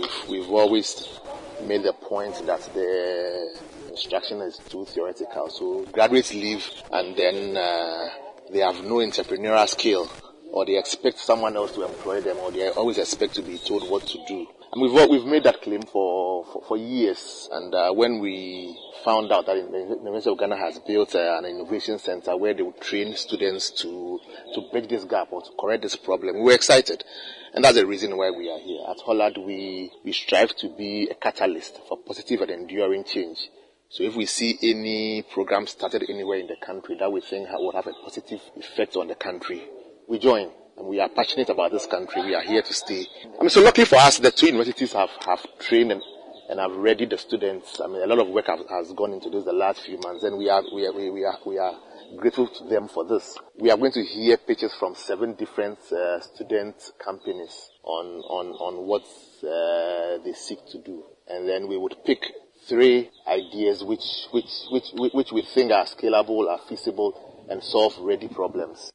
[0.00, 1.18] we've, we've always
[1.66, 5.48] made the point that the instruction is too theoretical.
[5.48, 8.08] So graduates leave and then uh,
[8.52, 10.10] they have no entrepreneurial skill
[10.52, 13.88] or they expect someone else to employ them or they always expect to be told
[13.88, 14.46] what to do.
[14.72, 17.46] And we've, we've made that claim for, for, for years.
[17.52, 21.44] And uh, when we found out that the University of Ghana has built uh, an
[21.44, 24.18] innovation center where they would train students to,
[24.54, 27.04] to bridge this gap or to correct this problem, we were excited.
[27.52, 28.80] And that's the reason why we are here.
[28.88, 33.50] At Hollard, we, we strive to be a catalyst for positive and enduring change.
[33.90, 37.72] So if we see any program started anywhere in the country that we think will
[37.72, 39.64] have a positive effect on the country,
[40.08, 40.50] we join
[40.82, 42.22] we are passionate about this country.
[42.22, 43.06] We are here to stay.
[43.24, 46.02] I mean, so luckily for us, the two universities have, have trained and,
[46.50, 47.80] and have readied the students.
[47.80, 50.24] I mean, a lot of work have, has gone into this the last few months,
[50.24, 51.78] and we are, we are, we are, we are
[52.16, 53.38] grateful to them for this.
[53.58, 58.86] We are going to hear pitches from seven different uh, student companies on, on, on
[58.86, 59.02] what
[59.42, 61.04] uh, they seek to do.
[61.28, 62.26] And then we would pick
[62.68, 68.28] three ideas which, which, which, which we think are scalable, are feasible, and solve ready
[68.28, 68.92] problems.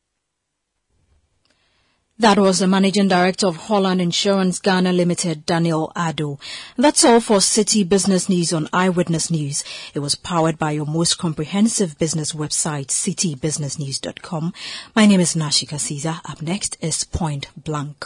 [2.19, 6.39] That was the Managing Director of Hollard Insurance Ghana Limited, Daniel Ado.
[6.75, 9.63] That's all for Citi Business News on Eyewitness News.
[9.93, 14.51] It was powered by your most comprehensive business website, citibusinessnews.com.
[14.95, 16.19] My name is Nashika Caesar.
[16.25, 18.03] Up next is Point Blank.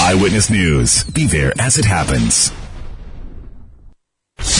[0.00, 1.04] Eyewitness News.
[1.04, 2.50] Be there as it happens.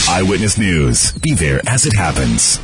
[0.07, 1.11] Eyewitness News.
[1.19, 2.61] Be there as it happens.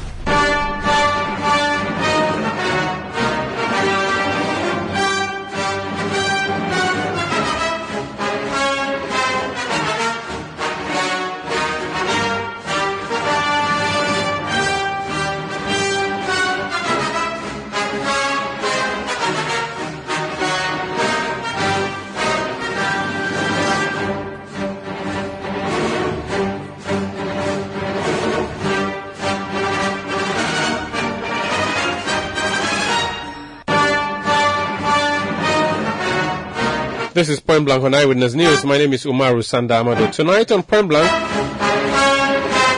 [37.14, 38.64] This is Point Blank on Eyewitness News.
[38.64, 40.10] My name is Umaru Sanda Amadu.
[40.14, 41.12] Tonight on Point Blank,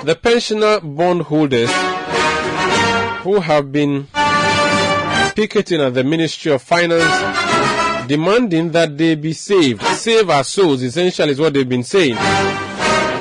[0.06, 1.70] the pensioner bondholders
[3.22, 4.08] who have been
[5.36, 9.84] picketing at the Ministry of Finance demanding that they be saved.
[9.84, 12.16] Save our souls, essentially, is what they've been saying.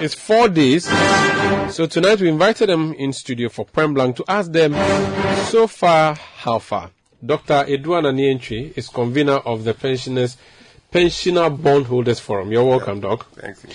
[0.03, 0.87] It's four days.
[1.75, 4.73] So tonight we invited them in studio for Point Blank to ask them,
[5.51, 6.91] so far, how far?
[7.25, 7.65] Dr.
[7.69, 10.39] Adu Anane Antwi is convener of the pensioners
[10.93, 12.53] Pensioner Bondholders Forum.
[12.53, 13.27] You're welcome, yeah, Doc.
[13.35, 13.71] Thank you.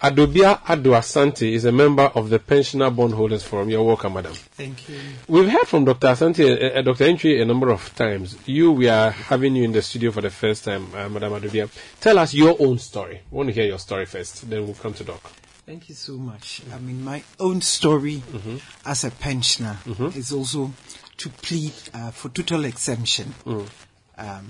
[0.00, 3.70] Adobia Aduasante is a member of the Pensioner Bondholders Forum.
[3.70, 4.32] You're welcome, madam.
[4.34, 5.00] Thank you.
[5.26, 6.08] We've heard from Dr.
[6.08, 7.04] Asante, uh, uh, Dr.
[7.06, 8.36] Antwi a number of times.
[8.46, 11.68] You, we are having you in the studio for the first time, uh, Madam Adobia.
[12.00, 13.22] Tell us your own story.
[13.30, 15.22] We want to hear your story first, then we'll come to Doc.
[15.66, 16.62] Thank you so much.
[16.72, 18.56] I mean, my own story mm-hmm.
[18.86, 20.18] as a pensioner mm-hmm.
[20.18, 20.70] is also
[21.16, 23.34] to plead uh, for total exemption.
[23.44, 23.68] Mm.
[24.16, 24.46] Um,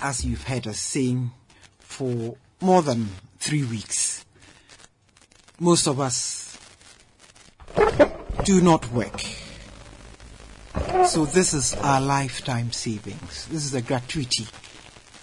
[0.00, 1.30] as you've heard us saying
[1.80, 4.24] for more than three weeks,
[5.58, 6.58] most of us
[8.44, 9.22] do not work.
[11.06, 13.46] So this is our lifetime savings.
[13.46, 14.46] This is a gratuity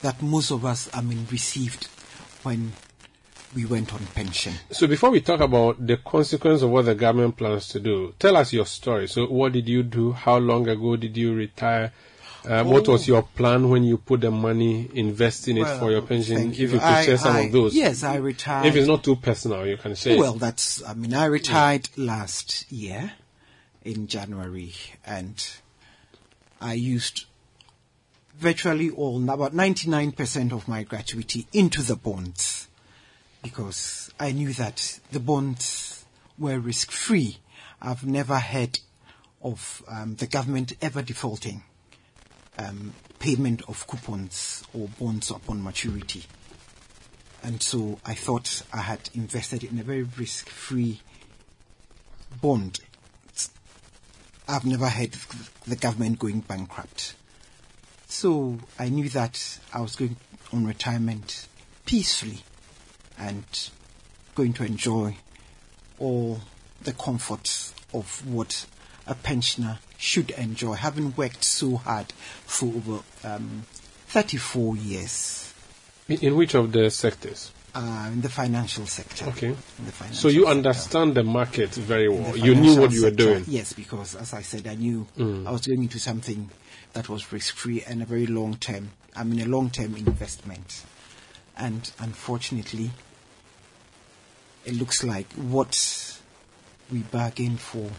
[0.01, 1.87] that most of us, I mean, received
[2.43, 2.73] when
[3.55, 4.53] we went on pension.
[4.71, 8.35] So before we talk about the consequence of what the government plans to do, tell
[8.35, 9.07] us your story.
[9.07, 10.11] So what did you do?
[10.11, 11.93] How long ago did you retire?
[12.47, 16.37] Uh, What was your plan when you put the money investing it for your pension?
[16.37, 16.65] thank If you.
[16.67, 17.73] you could I- share some I- of those.
[17.73, 20.13] yes, I retired- If it's not too personal, you can share.
[20.13, 20.19] it.
[20.19, 23.13] Well, that's, I mean, I retired last year
[23.83, 24.73] in January
[25.05, 25.43] and
[26.61, 27.25] I used
[28.37, 32.67] virtually all, about 99% of my gratuity into the bonds
[33.41, 36.05] because I knew that the bonds
[36.37, 37.37] were risk free.
[37.81, 38.79] I've never heard
[39.41, 41.63] of um, the government ever defaulting
[42.57, 46.23] um, payment of coupons or bonds upon maturity.
[47.43, 51.01] And so I thought I had invested in a very risk free
[52.41, 52.79] bond.
[54.47, 55.15] I've never heard
[55.65, 57.15] the government going bankrupt.
[58.07, 60.17] So I knew that I was going
[60.53, 61.47] on retirement
[61.85, 62.39] peacefully
[63.17, 63.43] and
[64.35, 65.17] going to enjoy
[65.97, 66.41] all
[66.81, 68.65] the comforts of what
[69.07, 72.11] a pensioner should enjoy, having worked so hard
[72.45, 73.63] for over um,
[74.07, 75.53] 34 years
[76.07, 77.51] In, in which of the sectors?
[77.75, 79.25] uh, in the financial sector.
[79.29, 79.47] Okay.
[79.47, 80.51] In the So financial you sector.
[80.57, 82.35] understand the market very well.
[82.37, 83.43] You knew what financial you were sector, doing.
[83.47, 85.45] Yes, because as I said, I knew Mm.
[85.47, 86.49] I was going into something
[86.93, 88.91] that was risk free and a very long term.
[89.15, 90.83] I mean, a long term investment.
[91.57, 92.91] And unfortunately,
[94.65, 96.17] it looks like what
[96.91, 97.89] we bargained for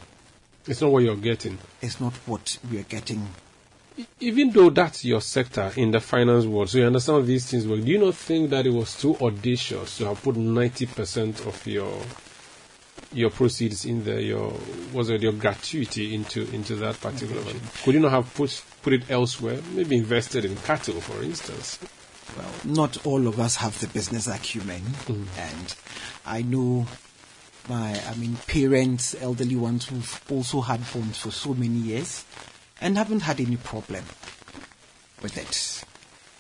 [0.69, 1.59] It's not what you're getting.
[1.81, 3.27] It's not what we are getting.
[4.21, 7.83] Even though that's your sector in the finance world, so you understand these things work,
[7.83, 12.03] do you not think that it was too audacious to have put 90% of your
[13.13, 14.53] your proceeds in there, your
[14.93, 17.61] was it your gratuity into into that particular one?
[17.83, 19.61] Could you not have put put it elsewhere?
[19.73, 21.79] Maybe invested in cattle, for instance.
[22.37, 25.27] Well, not all of us have the business acumen, mm.
[25.39, 25.75] and
[26.27, 26.87] I know
[27.69, 32.25] my, I mean, parents, elderly ones who've also had bonds for so many years
[32.81, 34.05] and haven't had any problem
[35.23, 35.85] with it.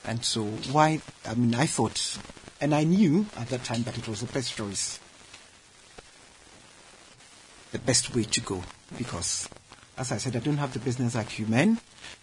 [0.04, 1.00] And so, why?
[1.24, 2.18] I mean, I thought,
[2.60, 5.00] and I knew at that time that it was the best choice,
[7.72, 8.62] the best way to go,
[8.96, 9.48] because,
[9.98, 11.78] as I said, I don't have the business acumen,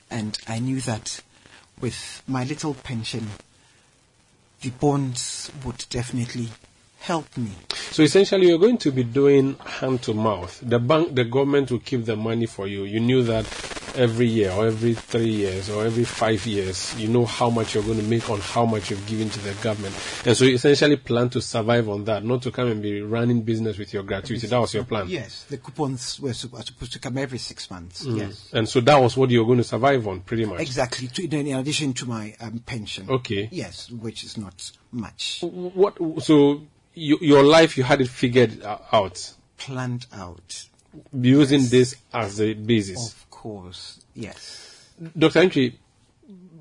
[0.10, 1.22] and I knew that
[1.82, 3.30] with my little pension,
[4.62, 6.50] the bonds would definitely
[7.04, 7.52] help me.
[7.92, 10.60] So essentially, you're going to be doing hand to mouth.
[10.64, 12.86] The bank, the government will keep the money for you.
[12.86, 13.46] You knew that
[13.96, 17.84] every year, or every three years, or every five years, you know how much you're
[17.84, 19.94] going to make on how much you've given to the government,
[20.26, 23.42] and so you essentially plan to survive on that, not to come and be running
[23.44, 24.48] business with your gratuity.
[24.48, 25.08] That was your plan.
[25.10, 28.06] Yes, the coupons were supposed to come every six months.
[28.06, 28.18] Mm.
[28.18, 30.62] Yes, And so that was what you were going to survive on, pretty much.
[30.62, 31.10] exactly.
[31.26, 33.10] In in addition to my um, pension.
[33.10, 33.50] Okay.
[33.52, 35.42] Yes, which is not much.
[35.42, 35.98] What?
[36.24, 40.66] So you, your life, you had it figured out, Planned out.
[41.14, 43.14] using this as a basis.
[43.14, 44.90] Of course, yes.
[45.18, 45.40] Dr.
[45.42, 45.74] Antwi,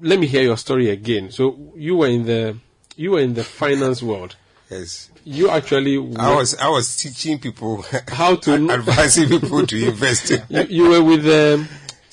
[0.00, 1.30] let me hear your story again.
[1.30, 2.56] So you were in the
[2.96, 4.36] you were in the finance world.
[4.70, 5.10] Yes.
[5.24, 10.30] You actually I was I was teaching people how to advising people to invest.
[10.48, 11.68] you, you were with the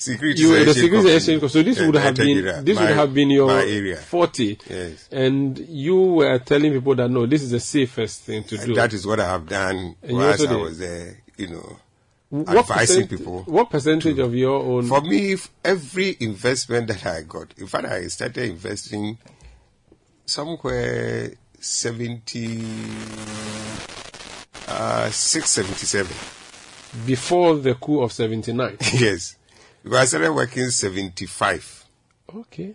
[0.06, 1.50] You the security exchange.
[1.50, 2.88] So this would have been you this that.
[2.88, 3.96] would have been your area.
[3.96, 4.58] forty.
[4.68, 5.08] Yes.
[5.12, 8.74] And you were telling people that no, this is the safest thing to do.
[8.74, 11.76] That is what I have done And whilst I was there, you know,
[12.30, 13.42] what advising percent- people.
[13.42, 14.86] What percentage of your own?
[14.86, 19.18] For me, every investment that I got, in fact, I started investing
[20.26, 22.62] somewhere 70,
[24.68, 26.16] uh, 677.
[27.04, 28.76] before the coup of seventy nine.
[28.94, 29.36] yes.
[29.82, 31.84] Because I started working 75.
[32.36, 32.74] Okay.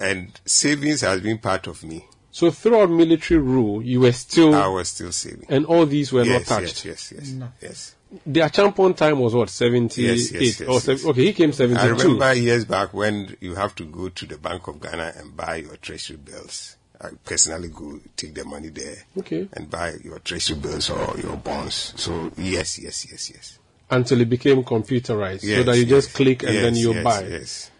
[0.00, 2.06] And savings has been part of me.
[2.30, 5.46] So throughout military rule, you were still I was still saving.
[5.48, 6.84] and all these were yes, not touched.
[6.84, 7.48] Yes, yes, yes.
[7.60, 7.94] yes.
[8.24, 11.06] The Acheampong time was what seventy eight Yes, yes, yes, or sev- yes.
[11.06, 14.38] okay, he came seventy I remember years back when you have to go to the
[14.38, 16.76] Bank of Ghana and buy your treasury bills.
[17.00, 19.48] I personally go take the money there Okay.
[19.52, 21.92] and buy your treasury bills or your bonds.
[21.96, 23.57] So yes, yes, yes, yes.
[23.90, 25.88] Until it became computerized, so that you yes.
[25.88, 27.22] just click and Yes, then you yes, buy.
[27.26, 27.70] yes.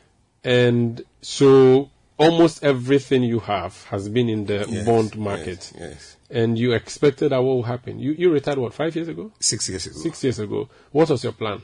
[0.43, 5.73] And so almost everything you have has been in the Yes, bond yes, market.
[5.79, 6.17] yes.
[6.31, 7.99] And you expected that what will happen.
[7.99, 9.33] You you retired what five years ago?
[9.41, 9.99] Six years ago.
[9.99, 10.69] Six years ago.
[10.93, 11.63] What was your plan?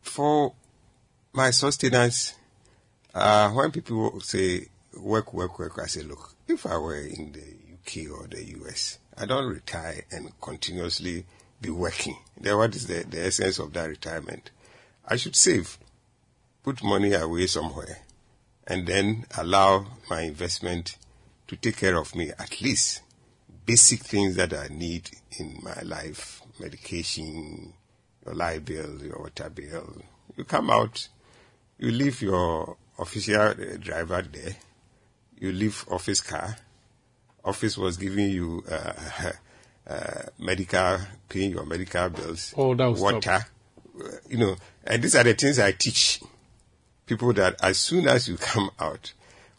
[0.00, 0.52] For
[1.32, 2.34] my sustenance,
[3.14, 4.66] uh, when people say
[4.96, 7.40] work, work, work, I say, look, if I were in the
[7.74, 11.26] UK or the US, I don't retire and continuously
[11.60, 12.16] be working.
[12.40, 14.50] Then what is the, the essence of that retirement?
[15.06, 15.78] I should save,
[16.62, 17.98] put money away somewhere,
[18.66, 20.96] and then allow my investment
[21.48, 23.02] to take care of me at least
[23.66, 27.72] basic things that I need in my life, medication,
[28.24, 30.02] your light bill, your water bill.
[30.36, 31.08] You come out,
[31.78, 34.56] you leave your official uh, driver there,
[35.38, 36.56] you leave office car,
[37.44, 38.92] office was giving you uh,
[39.88, 40.98] uh, medical,
[41.30, 43.30] paying your medical bills, Oh, that water,
[44.04, 46.20] uh, you know, and these are the things I teach
[47.06, 49.12] people that as soon as you come out,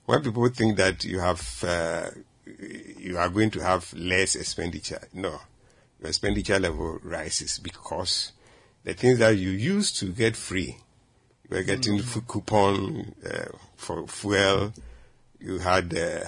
[0.06, 2.10] when people think that you have, uh,
[3.00, 5.40] you are going to have less expenditure, no,
[6.00, 8.32] your expenditure level rises because
[8.84, 10.78] the things that you used to get free,
[11.50, 13.46] you were getting f- coupon uh,
[13.76, 14.74] for fuel,
[15.40, 16.24] you had, uh,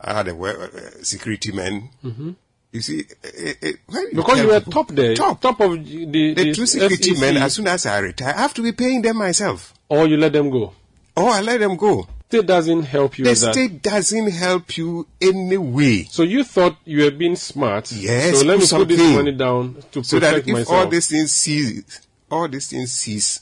[0.00, 0.68] I had a uh,
[1.02, 1.90] security man.
[2.04, 2.30] Mm-hmm.
[2.74, 6.34] You see, it, it, when Because you were top there, top, top of the, the,
[6.34, 9.00] the two security SEC, men, as soon as I retire, I have to be paying
[9.00, 9.72] them myself.
[9.88, 10.72] or you let them go.
[11.16, 12.08] Oh, I let them go.
[12.28, 16.02] State doesn't help you The state doesn't help you anyway.
[16.10, 17.92] So you thought you were being smart.
[17.92, 20.70] Yes, So let me put put this money down to so that if myself.
[20.76, 23.40] all these things cease, all these things cease,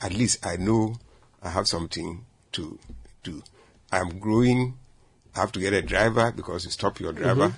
[0.00, 0.96] at least I know
[1.40, 2.76] I have something to
[3.22, 3.40] do.
[3.92, 4.74] I'm growing.
[5.36, 7.50] I have to get a driver because you stop your driver.
[7.50, 7.54] Mhm.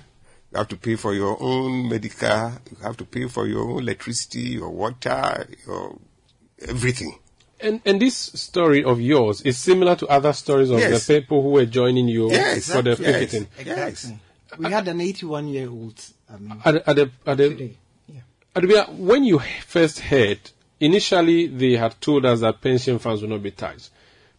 [0.51, 2.51] You have to pay for your own medical.
[2.69, 5.97] You have to pay for your own electricity, your water, your
[6.67, 7.17] everything.
[7.59, 11.05] And and this story of yours is similar to other stories of Yes.
[11.07, 13.13] the people who were joining you Yes, for the exactly.
[13.13, 13.47] picketing.
[13.59, 14.19] Exactly.
[14.57, 16.03] We had an 81 year old.
[16.29, 17.77] Um, At, at the, at the, today.
[18.55, 20.39] Adubia, when you first heard,
[20.79, 23.89] initially they had told us that pension funds would not be touched.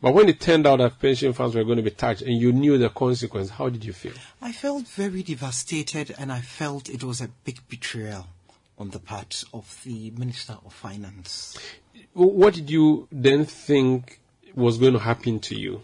[0.03, 2.53] But when it turned out that pension funds were going to be touched and you
[2.53, 4.15] knew the consequence, how did you feel?
[4.43, 8.27] I felt very devastated and I felt it was a big betrayal
[8.77, 11.57] on the part of the Minister of Finance.
[12.15, 14.19] What did you then think
[14.57, 15.83] was going to happen to you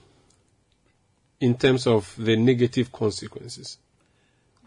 [1.41, 3.79] in terms of the negative consequences?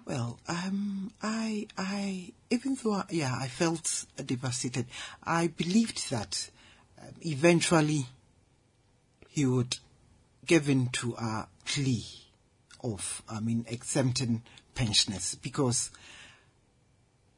[0.05, 4.85] Well, um, I, I, even though, I, yeah, I felt devastated,
[5.21, 6.49] I believed that
[7.01, 8.05] um, eventually
[9.31, 9.77] he would
[10.45, 12.05] give in to our plea
[12.83, 14.43] of, I mean, exempting
[14.75, 15.89] pensioners because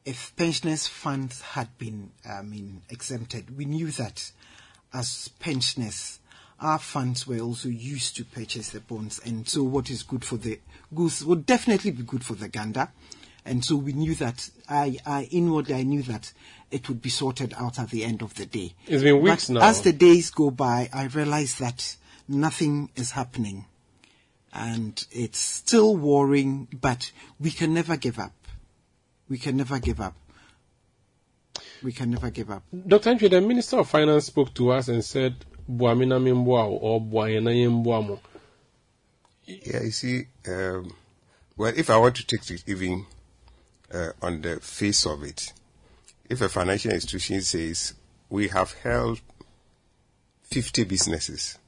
[0.04, 4.32] if pensioners' funds had been, I mean, exempted, we knew that
[4.92, 6.18] as pensioners,
[6.60, 10.36] our funds were also used to purchase the bonds, and so what is good for
[10.36, 10.60] the
[10.94, 12.88] goose would definitely be good for the gander.
[13.46, 16.32] And so we knew that I, I inwardly I knew that
[16.74, 18.74] it would be sorted out at the end of the day.
[18.88, 19.68] It's been weeks but now.
[19.68, 21.96] As the days go by, I realize that
[22.26, 23.66] nothing is happening,
[24.52, 26.66] and it's still worrying.
[26.72, 28.34] But we can never give up.
[29.28, 30.16] We can never give up.
[31.84, 32.64] We can never give up.
[32.72, 33.10] Dr.
[33.10, 35.36] Antwi, the Minister of Finance spoke to us and said,
[35.70, 38.18] Buamina mimbuao or Buayena yembuamo.
[39.44, 40.92] Yeah, you see, um,
[41.56, 43.06] well, if I want to take it even
[43.92, 45.52] uh, on the face of it,
[46.28, 47.94] if a financial institution says
[48.30, 49.20] we have held
[50.44, 51.58] 50 businesses,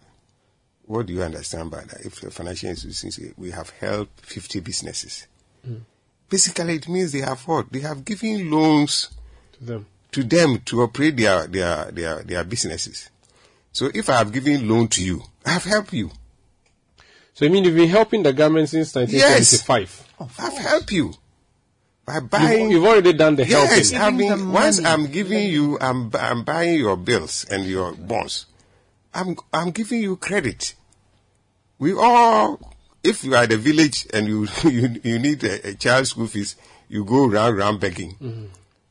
[0.84, 2.00] what do you understand by that?
[2.04, 5.26] If a financial institution says we have held 50 businesses,
[5.66, 5.80] Mm.
[6.28, 7.72] basically it means they have what?
[7.72, 9.08] They have given loans
[9.58, 9.86] To them.
[10.12, 13.10] to them to operate their, their, their, their businesses.
[13.72, 16.10] So if I have given loan to you, I have helped you.
[17.34, 20.08] So you mean you've been helping the government since 1975?
[20.38, 21.14] I've helped you
[22.06, 22.62] by buying.
[22.62, 24.30] You've, you've already done the yes, helping.
[24.30, 28.46] I mean, once I'm giving you, I'm, I'm buying your bills and your bonds.
[29.12, 30.74] I'm, I'm giving you credit.
[31.78, 32.60] We all,
[33.02, 36.26] if you are at the village and you, you, you need a, a child's school
[36.28, 36.56] fees,
[36.88, 38.14] you go round, round begging.
[38.22, 38.48] Mhm.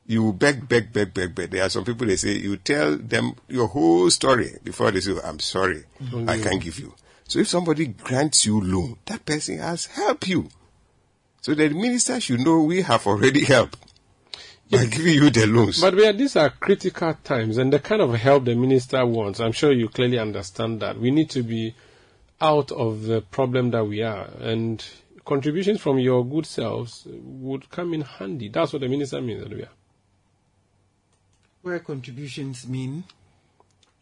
[0.08, 1.50] You beg, beg, beg, beg, beg.
[1.50, 5.14] There are some people they say you tell them your whole story before they say,
[5.24, 6.30] I'm sorry, Mhm.
[6.30, 6.94] I can't give you.
[7.28, 10.50] So if somebody grants you loan, that person has helped you.
[11.46, 13.78] So the minister should know we have already helped
[14.72, 15.80] by giving you the loans.
[15.80, 19.52] But yeah, these are critical times, and the kind of help the minister wants, I'm
[19.52, 21.00] sure you clearly understand that.
[21.00, 21.76] We need to be
[22.42, 24.84] out of the problem that we are, and
[25.24, 28.50] contributions from your good selves would come in handy.
[28.50, 29.68] That's what the minister means, Adubia.
[31.62, 33.04] Where contributions mean,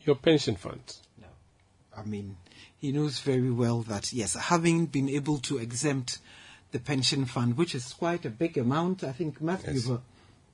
[0.04, 1.02] Your pension funds.
[1.20, 1.28] No.
[1.98, 2.38] I mean,
[2.78, 6.20] he knows very well that yes, having been able to exempt
[6.74, 10.00] the pension fund, which is quite a big amount, I think Matthew, Yes.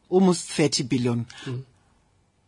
[0.09, 1.25] almost 30 billion.
[1.45, 1.63] Mm.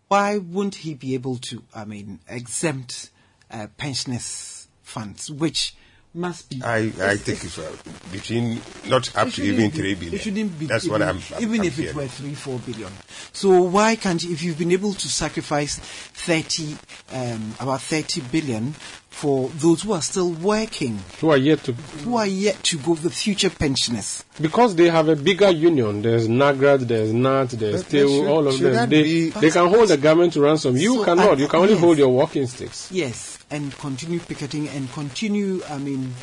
[0.09, 3.09] Why wouldn't he be able to, I mean, exempt
[3.49, 5.73] uh, pensioners' funds, which
[6.13, 6.61] must be.
[6.63, 7.71] I, I think it's uh,
[8.11, 10.15] between not up It to even be- three billion.
[10.15, 11.17] It shouldn't be That's even, what I'm.
[11.35, 12.91] I'm even I'm if it were three, four billion.
[13.33, 16.75] So why can't you, if you've been able to sacrifice thirty,
[17.13, 18.73] um, about thirty billion,
[19.09, 22.95] for those who are still working, Who are yet to who are yet to go,
[22.95, 24.23] the future pensioners.
[24.39, 26.01] because they have a bigger union.
[26.01, 28.89] There's NAGRAT, there's NAT, there's But there TEU, should- all of them.
[28.89, 30.75] They, be- they can hold the government to ransom.
[30.77, 31.31] You So, cannot.
[31.31, 31.81] and- you can only yes.
[31.81, 32.89] hold your walking sticks.
[32.91, 36.13] Yes, and continue picketing and continue, I mean,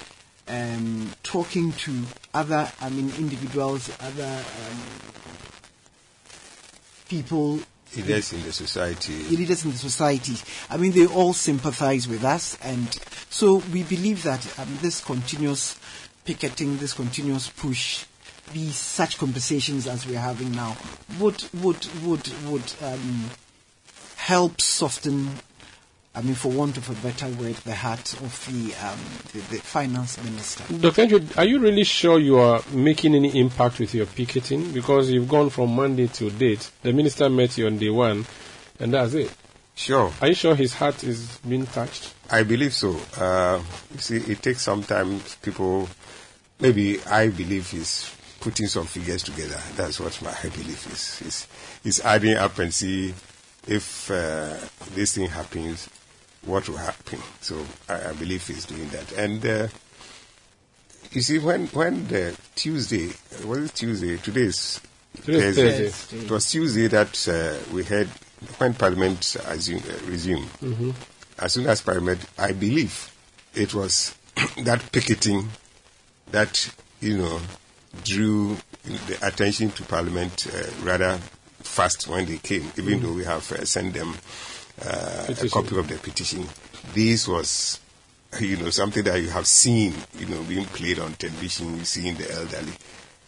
[0.48, 2.02] um, talking to
[2.32, 4.78] other, I mean, individuals, other um,
[7.09, 7.60] people.
[7.94, 9.12] Leaders in the society.
[9.24, 10.36] Leaders in the society.
[10.70, 12.88] I mean, they all sympathize with us, and
[13.30, 15.78] so we believe that um, this continuous
[16.24, 18.05] picketing, this continuous push,
[18.52, 20.76] these such conversations as we're having now,
[21.18, 23.30] would would would would um,
[24.16, 25.30] help soften
[26.19, 28.99] I mean, for want of a better word, the heart of the, um,
[29.32, 30.65] the, the finance minister.
[30.74, 31.03] Dr.
[31.03, 34.73] Andrew, are you really sure you are making any impact with your picketing?
[34.73, 36.73] Because you've gone from Monday to date.
[36.82, 38.27] The minister met you on day one,
[38.81, 39.32] and that's it.
[39.77, 40.12] Sure.
[40.20, 42.12] Are you sure his heart is being touched?
[42.28, 42.99] I believe so.
[43.16, 43.62] Uh,
[43.93, 45.89] you see, it takes sometimes people,
[46.59, 49.61] maybe I believe he's putting some figures together.
[49.77, 51.19] That's what my belief is.
[51.20, 51.47] He's,
[51.85, 53.15] he's adding up and see
[53.69, 54.57] if uh,
[54.95, 55.89] this thing happens,
[56.44, 57.20] what will happen.
[57.40, 59.12] So I, I believe he's doing that.
[59.12, 59.69] And uh,
[61.12, 63.10] you see, when when the Tuesday,
[63.44, 64.16] was it Tuesday?
[64.19, 64.81] Today is
[65.24, 66.24] Today is Thursday.
[66.24, 68.06] It was Tuesday that uh, we had
[68.59, 70.48] when Parliament assume, uh, resumed.
[70.62, 70.94] Mhm.
[71.39, 73.12] As soon as Parliament, I believe
[73.55, 74.15] it was
[74.65, 75.48] that picketing
[76.31, 76.70] that
[77.01, 77.40] you know
[78.05, 81.19] drew the attention to Parliament uh, rather
[81.60, 83.02] fast when they came, even Mhm.
[83.02, 84.15] though we have uh, sent them
[84.84, 86.46] uh, a copy of the petition.
[86.94, 87.80] This was,
[88.40, 92.09] you know, something that you have seen, you know, being played on television, you see
[92.09, 92.72] in the elderly.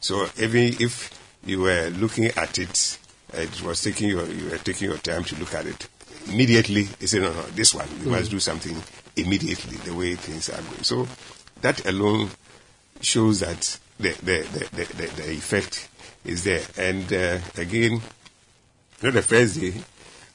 [0.01, 1.11] So even if
[1.45, 2.99] you were looking at it,
[3.35, 5.89] it was taking your, you were taking your time to look at it.
[6.29, 8.11] Immediately, you say, no, no, this one, we Mm.
[8.11, 8.77] must do something
[9.17, 10.83] immediately, the way things are going.
[10.83, 11.09] So
[11.63, 12.31] that alone
[13.01, 15.89] shows that the, the, the, the, the, effect
[16.25, 16.63] is there.
[16.77, 18.01] And uh, again, you
[19.03, 19.75] know, the first day,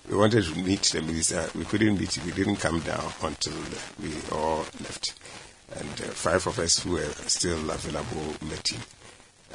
[0.10, 1.49] we wanted to meet the minister.
[1.56, 2.19] We couldn't meet.
[2.26, 3.53] We didn't come down until
[4.02, 5.14] we all left.
[5.76, 8.82] And uh, five of us who were still available met him.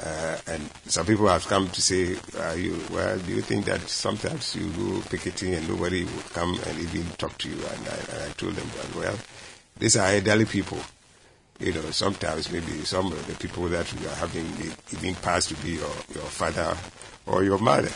[0.03, 3.81] Uh, and some people have come to say, are you, well, do you think that
[3.81, 7.55] sometimes you go picketing and nobody will come and even talk to you?
[7.55, 8.67] And I, and I told them,
[8.97, 9.15] well,
[9.77, 10.79] these are elderly people.
[11.59, 14.47] You know, sometimes maybe some of the people that you are having
[14.91, 16.75] even pass to be your, your father
[17.27, 17.91] or your mother.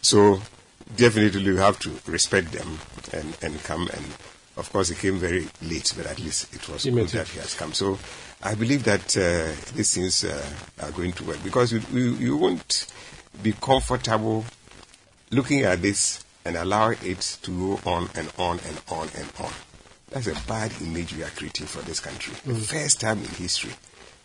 [0.00, 0.40] So
[0.96, 2.78] definitely you have to respect them
[3.12, 4.04] and, and come and
[4.56, 7.38] of course he came very late, but at least it was He good that he
[7.38, 7.72] has come.
[7.72, 7.98] So
[8.42, 10.44] I believe that uh, these things uh,
[10.82, 12.86] are going to work because you, you, you won't
[13.42, 14.44] be comfortable
[15.30, 19.52] looking at this and allow it to go on and on and on and on.
[20.10, 22.34] That's a bad image we are creating for this country.
[22.44, 22.64] The Mm.
[22.66, 23.72] first time in history.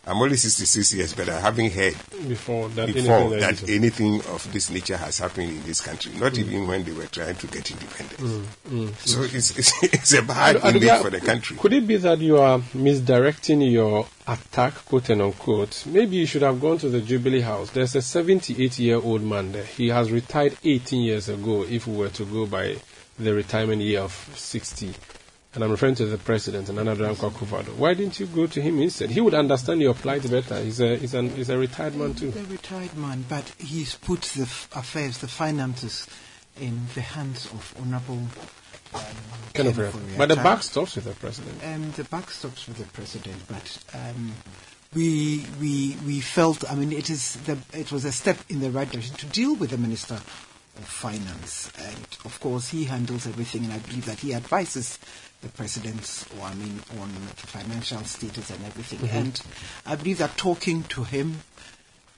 [0.08, 1.94] I'm only 66 years, but I haven't heard
[2.28, 6.12] Before that, before anything that anything of this nature has happened in this country.
[6.14, 6.38] Not Mm.
[6.38, 8.20] even when they were trying to get independence.
[8.20, 11.56] Mm, mm, So it's, it's, it's a bad Aduga, for the country.
[11.56, 15.84] Could it be that you are misdirecting your attack, quote and unquote?
[15.86, 17.70] Maybe you should have gone to the Jubilee House.
[17.70, 19.64] There's a 78 year old man there.
[19.64, 22.76] He has retired 18 years ago, if we were to go by
[23.18, 24.94] the retirement year of 60.
[25.56, 27.76] And I'm referring to the president, Nana Akufo-Addo.
[27.76, 29.08] Why didn't you go to him instead?
[29.08, 30.60] He would understand your plight better.
[30.60, 32.26] He's a, he's an, he's a retired man too.
[32.26, 36.06] He's a retired man, but he's put the f- affairs, the finances,
[36.60, 38.20] in the hands of Honorable.
[38.92, 39.00] Um,
[39.54, 41.58] Kind of but the buck stops with the president.
[41.64, 44.34] Um, the buck stops with the president, but um,
[44.94, 46.70] we we we felt.
[46.70, 49.54] I mean, it is the it was a step in the right direction to deal
[49.56, 54.20] with the minister of finance, and of course he handles everything, and I believe that
[54.20, 54.98] he advises
[55.46, 58.98] the president, or I mean, on financial status and everything.
[59.00, 59.14] Mhm.
[59.14, 59.42] And
[59.84, 61.42] I believe that talking to him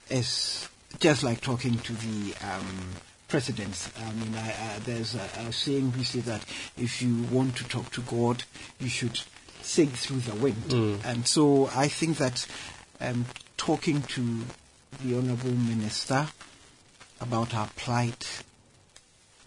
[0.09, 0.69] is
[0.99, 2.95] just like talking to the um,
[3.29, 3.91] presidents.
[3.99, 6.43] I mean, I, uh, there's a, a saying we say that
[6.77, 8.45] if you want to talk to God,
[8.81, 9.21] you should
[9.63, 10.65] sing through the wind.
[10.69, 11.05] Mm.
[11.05, 12.47] And so I think that
[13.01, 13.27] um,
[13.59, 14.45] talking to
[15.05, 16.29] the honourable minister
[17.21, 18.43] about our plight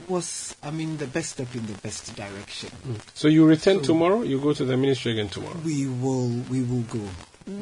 [0.09, 2.69] was, I mean, the best step in the best direction.
[3.13, 4.21] So you return So- tomorrow?
[4.23, 5.57] You go to the ministry again tomorrow?
[5.65, 7.01] We will, we will go.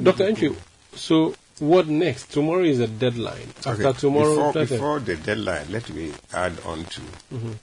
[0.04, 0.26] Dr.
[0.32, 0.56] Antwi,
[0.96, 2.32] so what next?
[2.32, 3.48] Tomorrow is a deadline.
[3.66, 7.02] After Okay, tomorrow, before, before the deadline, let me add on to
[7.34, 7.54] Mhm.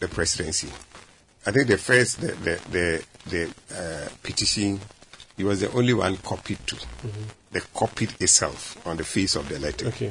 [0.00, 0.68] the presidency.
[1.46, 4.80] I think the first, the the the, the uh, petition,
[5.36, 6.76] he was the only one copied to.
[7.52, 9.88] The copied itself on the face of the letter.
[9.88, 10.10] Okay.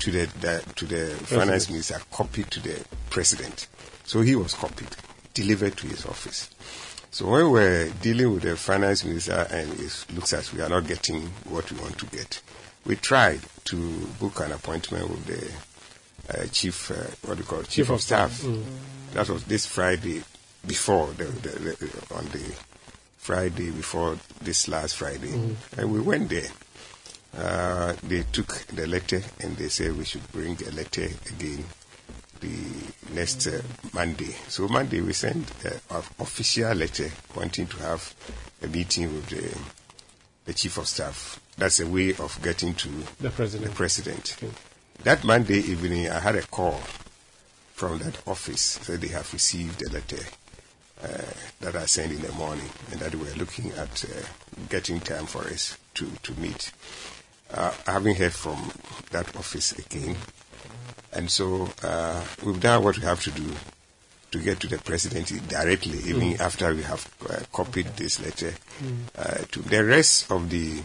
[0.00, 3.68] To the, the to the finance minister, copied to the president.
[4.04, 4.88] So he was copied,
[5.32, 6.50] delivered to his office.
[7.10, 10.86] So when we're dealing with the finance minister and it looks as we are not
[10.86, 12.42] getting what we want to get,
[12.84, 13.76] we tried to
[14.20, 16.94] book an appointment with the uh, chief, uh,
[17.26, 18.32] what do you call it, chief, Chief of of staff.
[18.32, 18.50] staff.
[18.50, 18.64] Mm.
[19.14, 20.22] That was this Friday
[20.66, 22.54] before the, the, the on the
[23.16, 25.54] Friday before this last Friday, Mm.
[25.78, 26.48] and we went there.
[27.36, 31.64] Uh, they took the letter and they said we should bring a letter again
[32.40, 33.60] the next uh,
[33.92, 34.34] Monday.
[34.48, 38.14] So Monday we sent uh, an official letter wanting to have
[38.62, 39.58] a meeting with the,
[40.44, 41.40] the chief of staff.
[41.56, 42.88] That's a way of getting to
[43.20, 43.70] The president.
[43.70, 44.36] The president.
[45.02, 46.80] That Monday evening, I had a call
[47.72, 50.22] from that office that they have received a letter
[51.02, 51.08] uh,
[51.60, 54.22] that I sent in the morning, and that we're looking at uh,
[54.68, 56.72] getting time for us to to meet.
[57.54, 58.58] Uh, I haven't heard from
[59.12, 60.16] that office again,
[61.12, 63.44] and so uh, we've done what we have to do
[64.32, 66.40] to get to the president directly, even Mm.
[66.40, 68.52] after we have uh, copied this letter
[68.82, 68.96] Mm.
[69.16, 70.82] uh, to the rest of the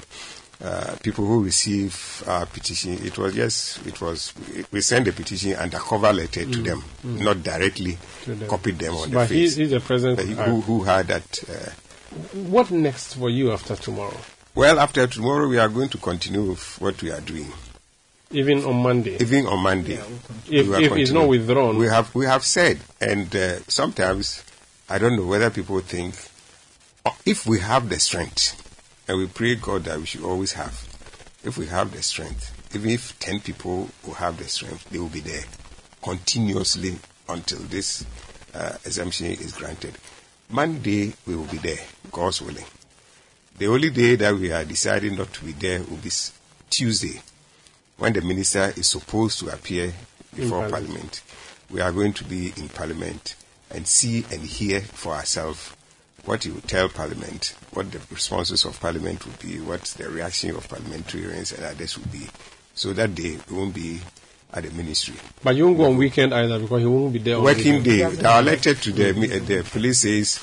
[0.63, 2.99] uh, people who receive our petition.
[3.03, 4.33] It was just it was
[4.71, 6.63] we sent the petition and a cover letter to Mm.
[6.65, 7.21] them, Mm.
[7.23, 8.47] not directly To them.
[8.49, 9.55] copied them on But the he- face.
[9.55, 11.39] he's the president who- who, who had that.
[11.49, 11.71] Uh,
[12.33, 14.17] What next for you after tomorrow?
[14.55, 17.51] Well, after tomorrow, we are going to continue with what we are doing.
[18.31, 19.17] Even on Monday?
[19.19, 19.99] Even on Monday,
[20.49, 21.77] If- we are if it's not withdrawn.
[21.77, 24.43] we have we have said, and uh, sometimes
[24.87, 26.13] I don't know whether people think
[27.05, 28.55] uh, if we have the strength,
[29.07, 30.73] and we pray God that we should always have,
[31.43, 35.07] if we have the strength, even if ten people will have the strength, they will
[35.09, 35.43] be there
[36.03, 36.97] continuously
[37.29, 38.05] until this
[38.53, 39.95] uh, exemption is granted.
[40.51, 41.79] Monday we will be there,
[42.11, 42.65] God's willing.
[43.59, 46.09] The only day that we are deciding not to be there will be
[46.69, 47.19] Tuesday,
[47.97, 49.91] when the minister is supposed to appear
[50.33, 50.71] before Parliament.
[50.71, 51.21] Parliament.
[51.69, 53.35] We are going to be in Parliament
[53.69, 55.73] and see and hear for ourselves
[56.23, 60.55] what he will tell Parliament, what the responses of Parliament will be, what the reaction
[60.55, 62.27] of parliamentarians and others will be.
[62.75, 63.99] So that day we won't be
[64.53, 65.15] at the ministry.
[65.43, 68.19] But you won't go on weekend either because he won't be there on Working weekend.
[68.19, 68.25] day.
[68.25, 70.39] are elected to the, the police says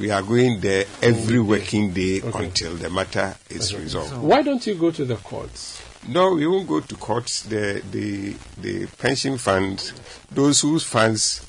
[0.00, 4.16] we are going there every working day until the matter is resolved.
[4.16, 5.82] Why don't you go to the courts?
[6.08, 7.42] No, we won't go to courts.
[7.42, 9.92] The the the pension funds,
[10.30, 11.46] those whose funds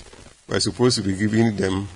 [0.48, 1.88] were supposed to be giving them,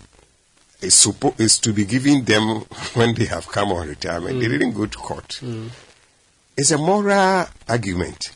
[0.81, 2.59] is, suppo- is to be giving them
[2.93, 4.39] when they have come on retirement.
[4.39, 4.51] They Mm.
[4.51, 5.41] didn't go to court.
[6.57, 8.31] It's a moral argument.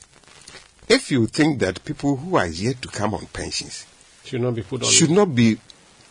[0.90, 3.86] If you think that people who are yet to come on pensions
[4.26, 4.90] Should not be put on.
[4.90, 5.58] should not be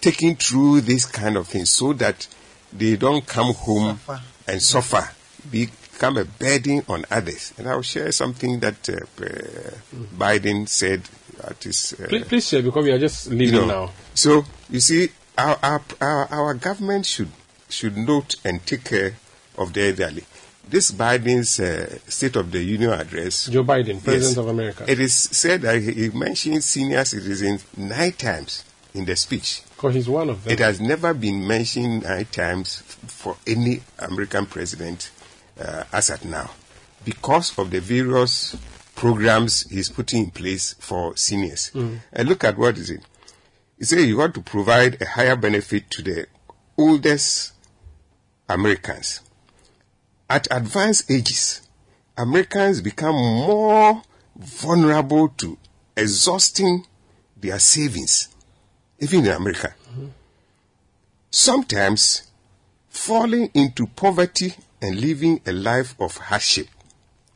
[0.00, 2.26] taken through this kind of thing so that
[2.72, 3.98] they don't come home
[4.46, 5.08] and suffer,
[5.50, 7.52] become a burden on others.
[7.58, 8.92] And I'll share something that uh,
[9.24, 9.70] uh,
[10.16, 11.02] Biden said
[11.42, 11.94] at his.
[11.98, 13.92] Uh, Please, please share because we are just leaving you know, now.
[14.14, 17.30] So you see, our, our our our government should
[17.68, 19.16] should note and take care
[19.56, 20.24] of the elderly.
[20.68, 24.36] This Biden's uh, State of the Union address, Joe Biden, President Yes.
[24.36, 24.84] of America.
[24.86, 28.64] it is said that he he mentioned senior citizens nine times
[28.94, 29.62] in the speech.
[29.78, 30.52] Because he's one of them.
[30.52, 35.12] It has never been mentioned nine times for any American president
[35.60, 36.50] uh, as at now,
[37.04, 38.56] because of the various
[38.96, 41.70] programs he's putting in place for seniors.
[41.74, 42.00] Mm.
[42.12, 43.02] And look at what is it?
[43.78, 46.26] He said you want to provide a higher benefit to the
[46.76, 47.52] oldest
[48.48, 49.20] Americans.
[50.28, 51.62] At advanced ages,
[52.16, 54.02] Americans become more
[54.36, 55.56] vulnerable to
[55.96, 56.84] exhausting
[57.36, 58.34] their savings,
[59.00, 59.74] even in America.
[61.30, 62.22] Sometimes
[62.88, 66.68] falling into poverty and living a life of hardship,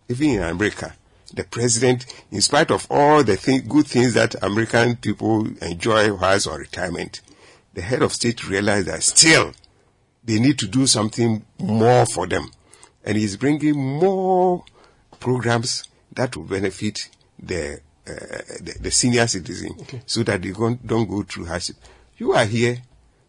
[0.09, 0.94] even in America.
[1.34, 6.47] The president, in spite of all the thing, good things that American people enjoy whilst
[6.47, 7.22] on retirement,
[7.74, 9.52] the head of state realized that still
[10.24, 12.51] they need to do something more for them.
[13.05, 14.64] And he's bringing more
[15.18, 17.09] programs that will benefit
[17.39, 18.12] the, uh,
[18.60, 19.70] the, the senior citizen
[20.06, 21.76] so that they don't, don't go through hardship.
[22.18, 22.78] You are here.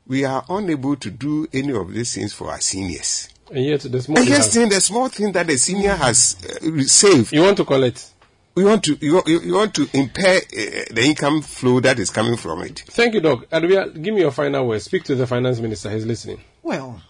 [0.08, 3.30] We are unable to do any of these things for our seniors.
[3.52, 6.38] And yet, the small And yes, has- then the small thing that the senior has
[6.44, 7.32] uh, saved.
[7.34, 8.10] You want to collect?
[8.56, 12.10] We want to you, you, you want to impair uh, the income flow that is
[12.12, 12.84] coming from it.
[12.88, 13.50] Thank you, Doc.
[13.50, 14.84] Adwia, give me your final words.
[14.86, 15.90] Speak to the finance minister.
[15.90, 16.40] He's listening.
[16.62, 17.02] Well,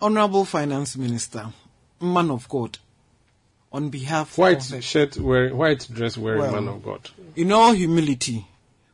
[0.00, 1.46] Honorable Finance Minister,
[2.00, 2.78] man of God,
[3.74, 7.10] on behalf White of shirt wearing, white dress wearing Well, man of God.
[7.34, 8.46] in all humility,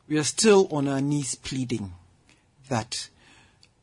[0.08, 1.92] we are still on our knees pleading
[2.70, 3.10] that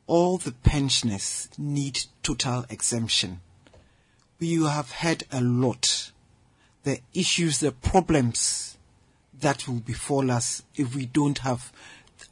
[0.07, 3.41] all the pensioners need total exemption.
[4.39, 6.11] We have heard a lot
[6.83, 8.77] the issues, the problems
[9.39, 11.71] that will befall us if we don't have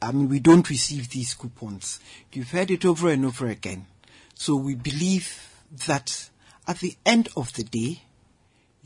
[0.02, 2.00] I mean, we don't receive these coupons.
[2.32, 3.86] You've heard it over and over again.
[4.34, 6.28] So we believe that
[6.66, 8.02] at the end of the day,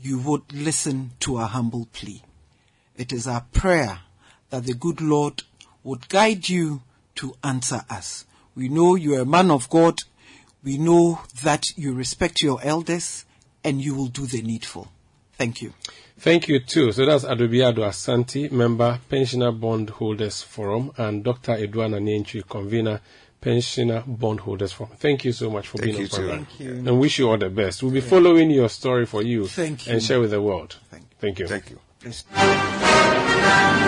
[0.01, 2.23] you would listen to our humble plea.
[2.97, 3.99] It is our prayer
[4.49, 5.43] that the good Lord
[5.83, 6.81] would guide you
[7.15, 8.25] to answer us.
[8.55, 9.99] We know you are a man of God.
[10.63, 13.25] We know that you respect your elders
[13.63, 14.91] and you will do the needful.
[15.33, 15.73] Thank you.
[16.19, 16.91] Thank you too.
[16.91, 21.53] So that's Adobiado Asante, member, Pensioner Bondholders Forum, and Dr.
[21.53, 23.01] Adu Anane Antwi, convener,
[23.41, 24.93] Pensioner Bondholders Forum.
[24.97, 26.45] Thank you so much for Thank being you on the program.
[26.45, 26.71] Thank you.
[26.89, 27.81] And wish you all the best.
[27.81, 29.93] We'll be following your story for you, Thank you.
[29.93, 30.77] and share with the world.
[31.19, 31.47] Thank you.
[31.47, 31.79] Thank you.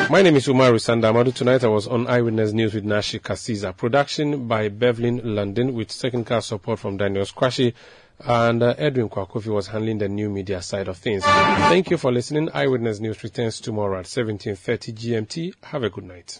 [0.09, 1.33] My name is Umaru Sanda Amadu.
[1.33, 3.75] Tonight I was on Eyewitness News with Nashi Kasiza.
[3.75, 7.73] Production by Bevlin London with technical support from Daniel Squashy.
[8.25, 11.23] And uh, Edwin Kwakofi was handling the new media side of things.
[11.23, 12.49] Thank you for listening.
[12.53, 15.53] Eyewitness News returns tomorrow at 17.30 GMT.
[15.63, 16.39] Have a good night.